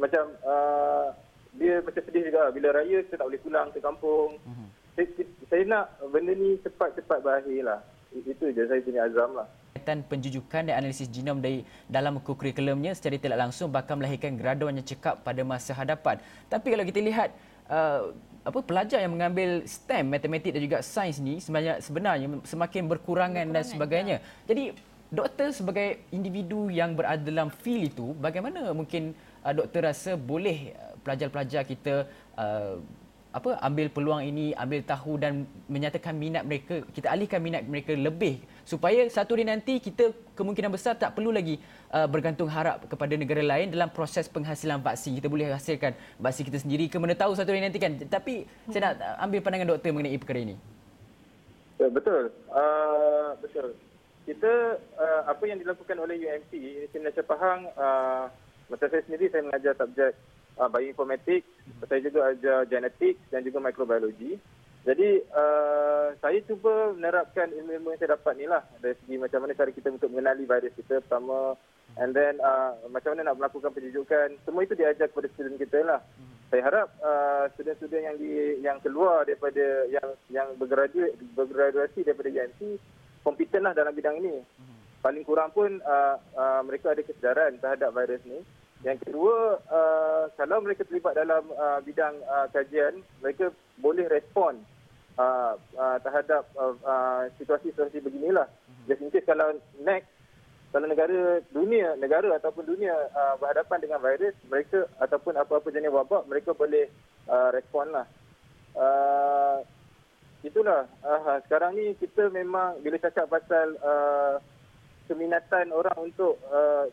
macam 0.00 0.24
uh, 0.48 1.12
dia 1.60 1.84
macam 1.84 2.00
sedih 2.08 2.32
juga 2.32 2.48
bila 2.56 2.72
raya 2.72 3.04
kita 3.04 3.20
tak 3.20 3.28
boleh 3.28 3.42
pulang 3.44 3.68
ke 3.68 3.84
kampung. 3.84 4.40
Hmm. 4.48 4.72
Saya, 4.96 5.06
saya 5.52 5.62
nak 5.68 5.84
benda 6.08 6.32
ni 6.32 6.56
cepat-cepat 6.64 7.20
berakhir 7.20 7.68
lah. 7.68 7.84
Itu 8.16 8.48
je 8.48 8.64
saya 8.64 8.80
punya 8.80 9.04
azam 9.04 9.36
lah 9.36 9.59
kegiatan 9.80 10.04
penjujukan 10.04 10.68
dan 10.68 10.74
analisis 10.76 11.08
genom 11.08 11.40
dari 11.40 11.64
dalam 11.88 12.20
kurikulumnya 12.20 12.92
secara 12.92 13.16
tidak 13.16 13.48
langsung 13.48 13.72
bakal 13.72 13.96
melahirkan 13.96 14.36
graduan 14.36 14.76
yang 14.76 14.84
cekap 14.84 15.24
pada 15.24 15.40
masa 15.40 15.72
hadapan. 15.72 16.20
Tapi 16.52 16.66
kalau 16.68 16.84
kita 16.84 17.00
lihat 17.00 17.32
uh, 17.72 18.12
apa 18.44 18.60
pelajar 18.60 19.00
yang 19.00 19.16
mengambil 19.16 19.64
STEM, 19.64 20.12
matematik 20.12 20.52
dan 20.52 20.60
juga 20.60 20.78
sains 20.84 21.16
ni 21.16 21.40
sebenarnya 21.40 21.80
sebenarnya 21.80 22.28
semakin 22.44 22.82
berkurangan, 22.84 23.48
berkurangan 23.48 23.56
dan 23.56 23.62
sebagainya. 23.64 24.16
Ya. 24.20 24.24
Jadi 24.52 24.64
doktor 25.08 25.48
sebagai 25.56 26.04
individu 26.12 26.68
yang 26.68 26.92
berada 26.92 27.24
dalam 27.24 27.48
field 27.48 27.96
itu, 27.96 28.12
bagaimana 28.20 28.76
mungkin 28.76 29.16
uh, 29.40 29.52
doktor 29.56 29.88
rasa 29.88 30.20
boleh 30.20 30.76
uh, 30.76 30.94
pelajar-pelajar 31.00 31.64
kita 31.64 32.04
uh, 32.36 32.76
apa 33.30 33.62
ambil 33.62 33.86
peluang 33.94 34.22
ini 34.26 34.50
ambil 34.58 34.82
tahu 34.82 35.14
dan 35.14 35.46
menyatakan 35.70 36.18
minat 36.18 36.42
mereka 36.42 36.82
kita 36.90 37.14
alihkan 37.14 37.38
minat 37.38 37.62
mereka 37.62 37.94
lebih 37.94 38.42
supaya 38.64 39.06
satu 39.10 39.36
hari 39.36 39.44
nanti 39.46 39.78
kita 39.78 40.12
kemungkinan 40.34 40.70
besar 40.72 40.96
tak 40.96 41.16
perlu 41.16 41.32
lagi 41.34 41.60
uh, 41.92 42.06
bergantung 42.06 42.48
harap 42.48 42.84
kepada 42.86 43.14
negara 43.14 43.42
lain 43.44 43.72
dalam 43.72 43.88
proses 43.92 44.30
penghasilan 44.30 44.80
vaksin 44.80 45.16
kita 45.18 45.28
boleh 45.28 45.52
hasilkan 45.52 45.92
vaksin 46.20 46.44
kita 46.48 46.58
sendiri 46.62 46.86
ke? 46.88 46.96
Mana 46.96 47.14
tahu 47.16 47.36
satu 47.36 47.50
hari 47.52 47.64
nanti 47.64 47.80
kan. 47.80 47.96
Tapi 47.96 48.44
hmm. 48.44 48.70
saya 48.72 48.92
nak 48.92 48.94
ambil 49.24 49.40
pandangan 49.44 49.68
doktor 49.76 49.90
mengenai 49.92 50.20
perkara 50.20 50.40
ini. 50.42 50.56
Ya, 51.80 51.88
betul. 51.88 52.28
Uh, 52.52 53.32
betul. 53.40 53.72
Kita 54.28 54.52
uh, 55.00 55.22
apa 55.26 55.42
yang 55.48 55.58
dilakukan 55.58 55.96
oleh 55.96 56.20
UMP 56.20 56.52
Universiti 56.92 57.24
Pahang 57.24 57.66
uh, 57.74 58.28
masa 58.70 58.86
saya 58.86 59.02
sendiri 59.08 59.26
saya 59.32 59.42
mengajar 59.42 59.74
subjek 59.74 60.12
uh, 60.60 60.68
bioinformatik, 60.70 61.42
saya 61.88 62.00
juga 62.04 62.30
ajar 62.30 62.68
genetik 62.68 63.16
dan 63.32 63.42
juga 63.42 63.58
mikrobiologi. 63.64 64.38
Jadi 64.80 65.20
uh, 65.36 66.16
saya 66.24 66.40
cuba 66.48 66.96
menerapkan 66.96 67.52
ilmu-ilmu 67.52 67.92
yang 67.92 68.00
saya 68.00 68.16
dapat 68.16 68.32
ni 68.40 68.48
lah 68.48 68.64
dari 68.80 68.96
segi 69.04 69.20
macam 69.20 69.44
mana 69.44 69.52
cara 69.52 69.70
kita 69.70 69.92
untuk 69.92 70.08
mengenali 70.08 70.48
virus 70.48 70.72
kita 70.72 71.04
pertama 71.04 71.52
And 71.98 72.14
then 72.14 72.38
uh, 72.38 72.78
macam 72.92 73.16
mana 73.16 73.32
nak 73.32 73.38
melakukan 73.40 73.74
penjujukan. 73.74 74.38
Semua 74.46 74.62
itu 74.62 74.78
diajar 74.78 75.10
kepada 75.10 75.26
student 75.34 75.58
kita 75.58 75.82
lah. 75.82 76.00
Saya 76.50 76.62
harap 76.66 76.88
uh, 77.02 77.46
student-student 77.54 78.04
yang 78.04 78.16
di, 78.18 78.30
yang 78.62 78.78
keluar 78.82 79.26
daripada 79.26 79.86
yang 79.90 80.08
yang 80.30 80.48
bergraduate 80.58 81.14
bergraduasi 81.34 82.02
daripada 82.02 82.30
UNC 82.30 82.78
kompeten 83.22 83.66
lah 83.66 83.74
dalam 83.74 83.94
bidang 83.94 84.18
ini. 84.22 84.42
Paling 85.00 85.24
kurang 85.24 85.50
pun 85.54 85.80
uh, 85.80 86.16
uh, 86.36 86.60
mereka 86.66 86.92
ada 86.92 87.02
kesedaran 87.02 87.56
terhadap 87.58 87.90
virus 87.96 88.22
ni. 88.28 88.38
Yang 88.80 89.04
kedua, 89.04 89.60
uh, 89.68 90.24
kalau 90.40 90.64
mereka 90.64 90.88
terlibat 90.88 91.12
dalam 91.12 91.44
uh, 91.52 91.84
bidang 91.84 92.16
uh, 92.24 92.48
kajian, 92.48 93.04
mereka 93.20 93.52
boleh 93.76 94.08
respon 94.08 94.60
uh, 95.20 95.52
uh, 95.76 95.96
terhadap 96.00 96.48
uh, 96.56 96.74
uh, 96.80 97.22
situasi-situasi 97.36 98.00
beginilah. 98.00 98.48
Hmm. 98.48 98.84
Just 98.88 99.02
in 99.04 99.12
case 99.12 99.28
kalau 99.28 99.52
next, 99.84 100.08
kalau 100.72 100.86
negara 100.88 101.42
dunia, 101.52 101.98
negara 102.00 102.30
ataupun 102.40 102.64
dunia 102.64 102.94
uh, 103.12 103.34
berhadapan 103.36 103.78
dengan 103.84 104.00
virus, 104.00 104.36
mereka 104.48 104.88
ataupun 105.02 105.36
apa-apa 105.36 105.68
jenis 105.68 105.92
wabak, 105.92 106.24
mereka 106.30 106.56
boleh 106.56 106.88
uh, 107.28 107.50
respon 107.52 107.90
lah. 107.92 108.06
Uh, 108.72 109.58
itulah, 110.46 110.86
uh, 111.02 111.38
sekarang 111.44 111.76
ni 111.76 111.92
kita 111.98 112.30
memang 112.30 112.78
bila 112.80 112.96
cakap 113.02 113.26
pasal 113.28 113.74
uh, 113.82 114.38
keminatan 115.10 115.74
orang 115.74 115.98
untuk 115.98 116.38
uh, 116.54 116.86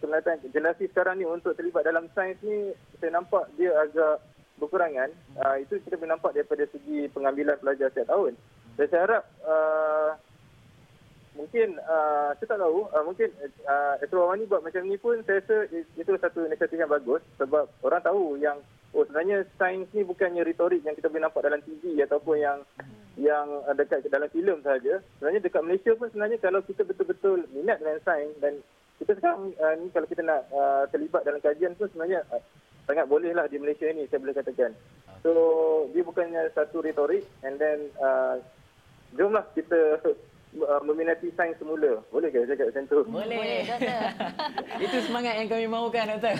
keminatan 0.00 0.40
generasi 0.48 0.88
sekarang 0.88 1.20
ni 1.20 1.28
untuk 1.28 1.52
terlibat 1.52 1.84
dalam 1.84 2.08
sains 2.16 2.40
ni 2.40 2.72
saya 2.96 3.12
nampak 3.12 3.44
dia 3.60 3.76
agak 3.76 4.24
berkurangan. 4.58 5.10
Uh, 5.38 5.56
itu 5.62 5.78
kita 5.86 5.96
boleh 5.96 6.12
nampak 6.12 6.34
daripada 6.34 6.66
segi 6.68 7.06
pengambilan 7.14 7.56
pelajar 7.62 7.88
setiap 7.88 8.12
tahun. 8.12 8.34
Dan 8.74 8.86
saya 8.90 9.02
harap 9.06 9.24
uh, 9.46 10.10
mungkin 11.38 11.78
uh, 11.82 12.34
saya 12.34 12.46
tak 12.50 12.58
tahu 12.58 12.90
uh, 12.90 13.04
mungkin 13.06 13.30
uh, 13.66 13.94
Eto 14.02 14.18
Awani 14.18 14.50
buat 14.50 14.66
macam 14.66 14.82
ni 14.86 14.98
pun 14.98 15.22
saya 15.22 15.38
rasa 15.38 15.70
itu 15.70 16.10
satu 16.18 16.46
inisiatif 16.46 16.78
yang 16.78 16.90
bagus 16.90 17.22
sebab 17.38 17.70
orang 17.86 18.02
tahu 18.02 18.34
yang 18.42 18.58
oh 18.94 19.06
sebenarnya 19.06 19.46
sains 19.54 19.86
ni 19.94 20.02
bukannya 20.02 20.42
retorik 20.42 20.82
yang 20.82 20.98
kita 20.98 21.06
boleh 21.06 21.30
nampak 21.30 21.46
dalam 21.46 21.62
TV 21.62 22.02
ataupun 22.02 22.36
yang 22.42 22.58
yang 23.18 23.46
dekat 23.74 24.06
dalam 24.10 24.30
filem 24.30 24.62
saja. 24.62 25.02
Sebenarnya 25.18 25.42
dekat 25.42 25.62
Malaysia 25.62 25.92
pun 25.98 26.06
sebenarnya 26.10 26.38
kalau 26.38 26.60
kita 26.62 26.82
betul-betul 26.86 27.46
minat 27.50 27.82
dengan 27.82 27.98
sains 28.06 28.34
dan 28.38 28.62
kita 28.98 29.14
sekarang 29.14 29.54
uh, 29.62 29.74
ni 29.78 29.86
kalau 29.94 30.06
kita 30.10 30.22
nak 30.26 30.42
uh, 30.50 30.84
terlibat 30.90 31.22
dalam 31.22 31.38
kajian 31.38 31.74
pun 31.78 31.86
sebenarnya 31.90 32.26
uh, 32.34 32.42
sangat 32.88 33.04
boleh 33.04 33.36
lah 33.36 33.44
di 33.52 33.60
Malaysia 33.60 33.84
ni 33.92 34.08
saya 34.08 34.24
boleh 34.24 34.32
katakan. 34.32 34.72
So 35.20 35.30
dia 35.92 36.00
bukannya 36.00 36.48
satu 36.56 36.80
retorik 36.80 37.28
and 37.44 37.60
then 37.60 37.92
uh, 38.00 38.40
jomlah 39.12 39.44
kita 39.52 40.00
uh, 40.56 40.80
meminati 40.84 41.28
sains 41.36 41.56
semula. 41.60 42.00
Boleh 42.08 42.28
ke 42.32 42.44
cakap 42.48 42.72
macam 42.72 42.84
tu? 42.88 42.98
Boleh. 43.08 43.36
Boleh, 43.36 43.60
doktor. 43.66 44.00
itu 44.84 44.96
semangat 45.04 45.34
yang 45.36 45.48
kami 45.50 45.66
mahukan, 45.68 46.04
doktor. 46.16 46.34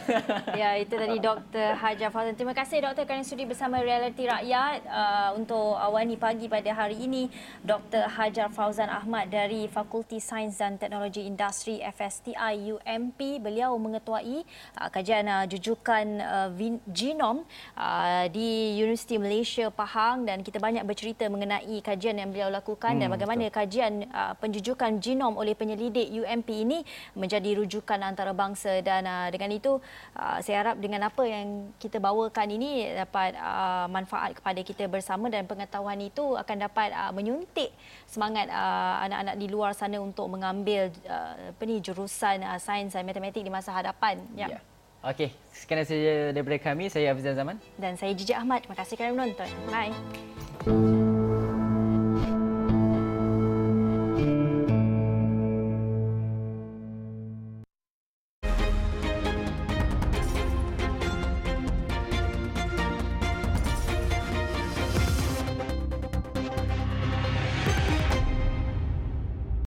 ya, 0.56 0.70
itu 0.80 0.94
tadi 0.94 1.16
Dr. 1.20 1.68
Hajar 1.76 2.08
Fauzan. 2.08 2.34
Terima 2.38 2.54
kasih, 2.56 2.78
doktor, 2.84 3.04
kerana 3.04 3.24
sudi 3.26 3.44
bersama 3.44 3.82
Realiti 3.82 4.24
Rakyat 4.24 4.80
uh, 4.88 5.30
untuk 5.36 5.76
awani 5.76 6.16
pagi 6.16 6.46
pada 6.48 6.70
hari 6.72 6.96
ini. 7.04 7.28
Dr. 7.62 8.08
Hajar 8.08 8.48
Fauzan 8.48 8.88
Ahmad 8.88 9.28
dari 9.28 9.68
Fakulti 9.68 10.22
Sains 10.22 10.56
dan 10.56 10.80
Teknologi 10.80 11.28
Industri 11.28 11.82
FSTI 11.82 12.78
UMP. 12.78 13.42
Beliau 13.42 13.76
mengetuai 13.76 14.46
uh, 14.80 14.88
kajian 14.88 15.26
uh, 15.28 15.44
jujukan 15.44 16.06
uh, 16.22 16.50
genom 16.88 17.44
uh, 17.76 18.24
di 18.30 18.78
Universiti 18.78 19.20
Malaysia 19.20 19.68
Pahang 19.68 20.24
dan 20.24 20.40
kita 20.40 20.58
banyak 20.62 20.84
bercerita 20.86 21.26
mengenai 21.28 21.80
kajian 21.82 22.18
yang 22.18 22.30
beliau 22.30 22.50
lakukan 22.50 22.96
hmm, 22.96 23.00
dan 23.04 23.08
bagaimana 23.10 23.48
betul. 23.48 23.58
kajian 23.64 23.97
uh, 24.06 24.34
penjujukan 24.38 25.02
genom 25.02 25.34
oleh 25.34 25.58
penyelidik 25.58 26.06
UMP 26.12 26.48
ini 26.52 26.78
menjadi 27.18 27.58
rujukan 27.58 27.98
antarabangsa 27.98 28.78
dan 28.84 29.06
uh, 29.08 29.28
dengan 29.34 29.50
itu 29.50 29.82
uh, 30.14 30.38
saya 30.44 30.62
harap 30.62 30.76
dengan 30.78 31.08
apa 31.08 31.22
yang 31.26 31.74
kita 31.82 31.98
bawakan 31.98 32.48
ini 32.54 32.94
dapat 32.94 33.34
uh, 33.38 33.90
manfaat 33.90 34.38
kepada 34.38 34.60
kita 34.62 34.84
bersama 34.86 35.26
dan 35.26 35.44
pengetahuan 35.48 35.98
itu 35.98 36.36
akan 36.36 36.56
dapat 36.70 36.94
uh, 36.94 37.10
menyuntik 37.10 37.74
semangat 38.06 38.46
uh, 38.50 39.04
anak-anak 39.08 39.34
di 39.40 39.46
luar 39.50 39.72
sana 39.74 39.98
untuk 39.98 40.28
mengambil 40.30 40.90
uh, 41.06 41.54
apa 41.54 41.62
ni 41.64 41.82
jurusan 41.82 42.42
uh, 42.44 42.58
sains 42.60 42.94
dan 42.94 43.04
matematik 43.06 43.42
di 43.42 43.50
masa 43.52 43.74
hadapan 43.74 44.20
ya 44.34 44.50
yeah. 44.52 44.62
Okey, 44.98 45.30
sekian 45.54 45.86
saja 45.86 46.34
daripada 46.34 46.58
kami. 46.58 46.90
Saya 46.90 47.14
Hafizan 47.14 47.38
Zaman. 47.38 47.56
Dan 47.78 47.94
saya 47.94 48.10
Jijik 48.18 48.34
Ahmad. 48.34 48.66
Terima 48.66 48.76
kasih 48.82 48.98
kerana 48.98 49.14
menonton. 49.14 49.46
Bye. 49.70 50.97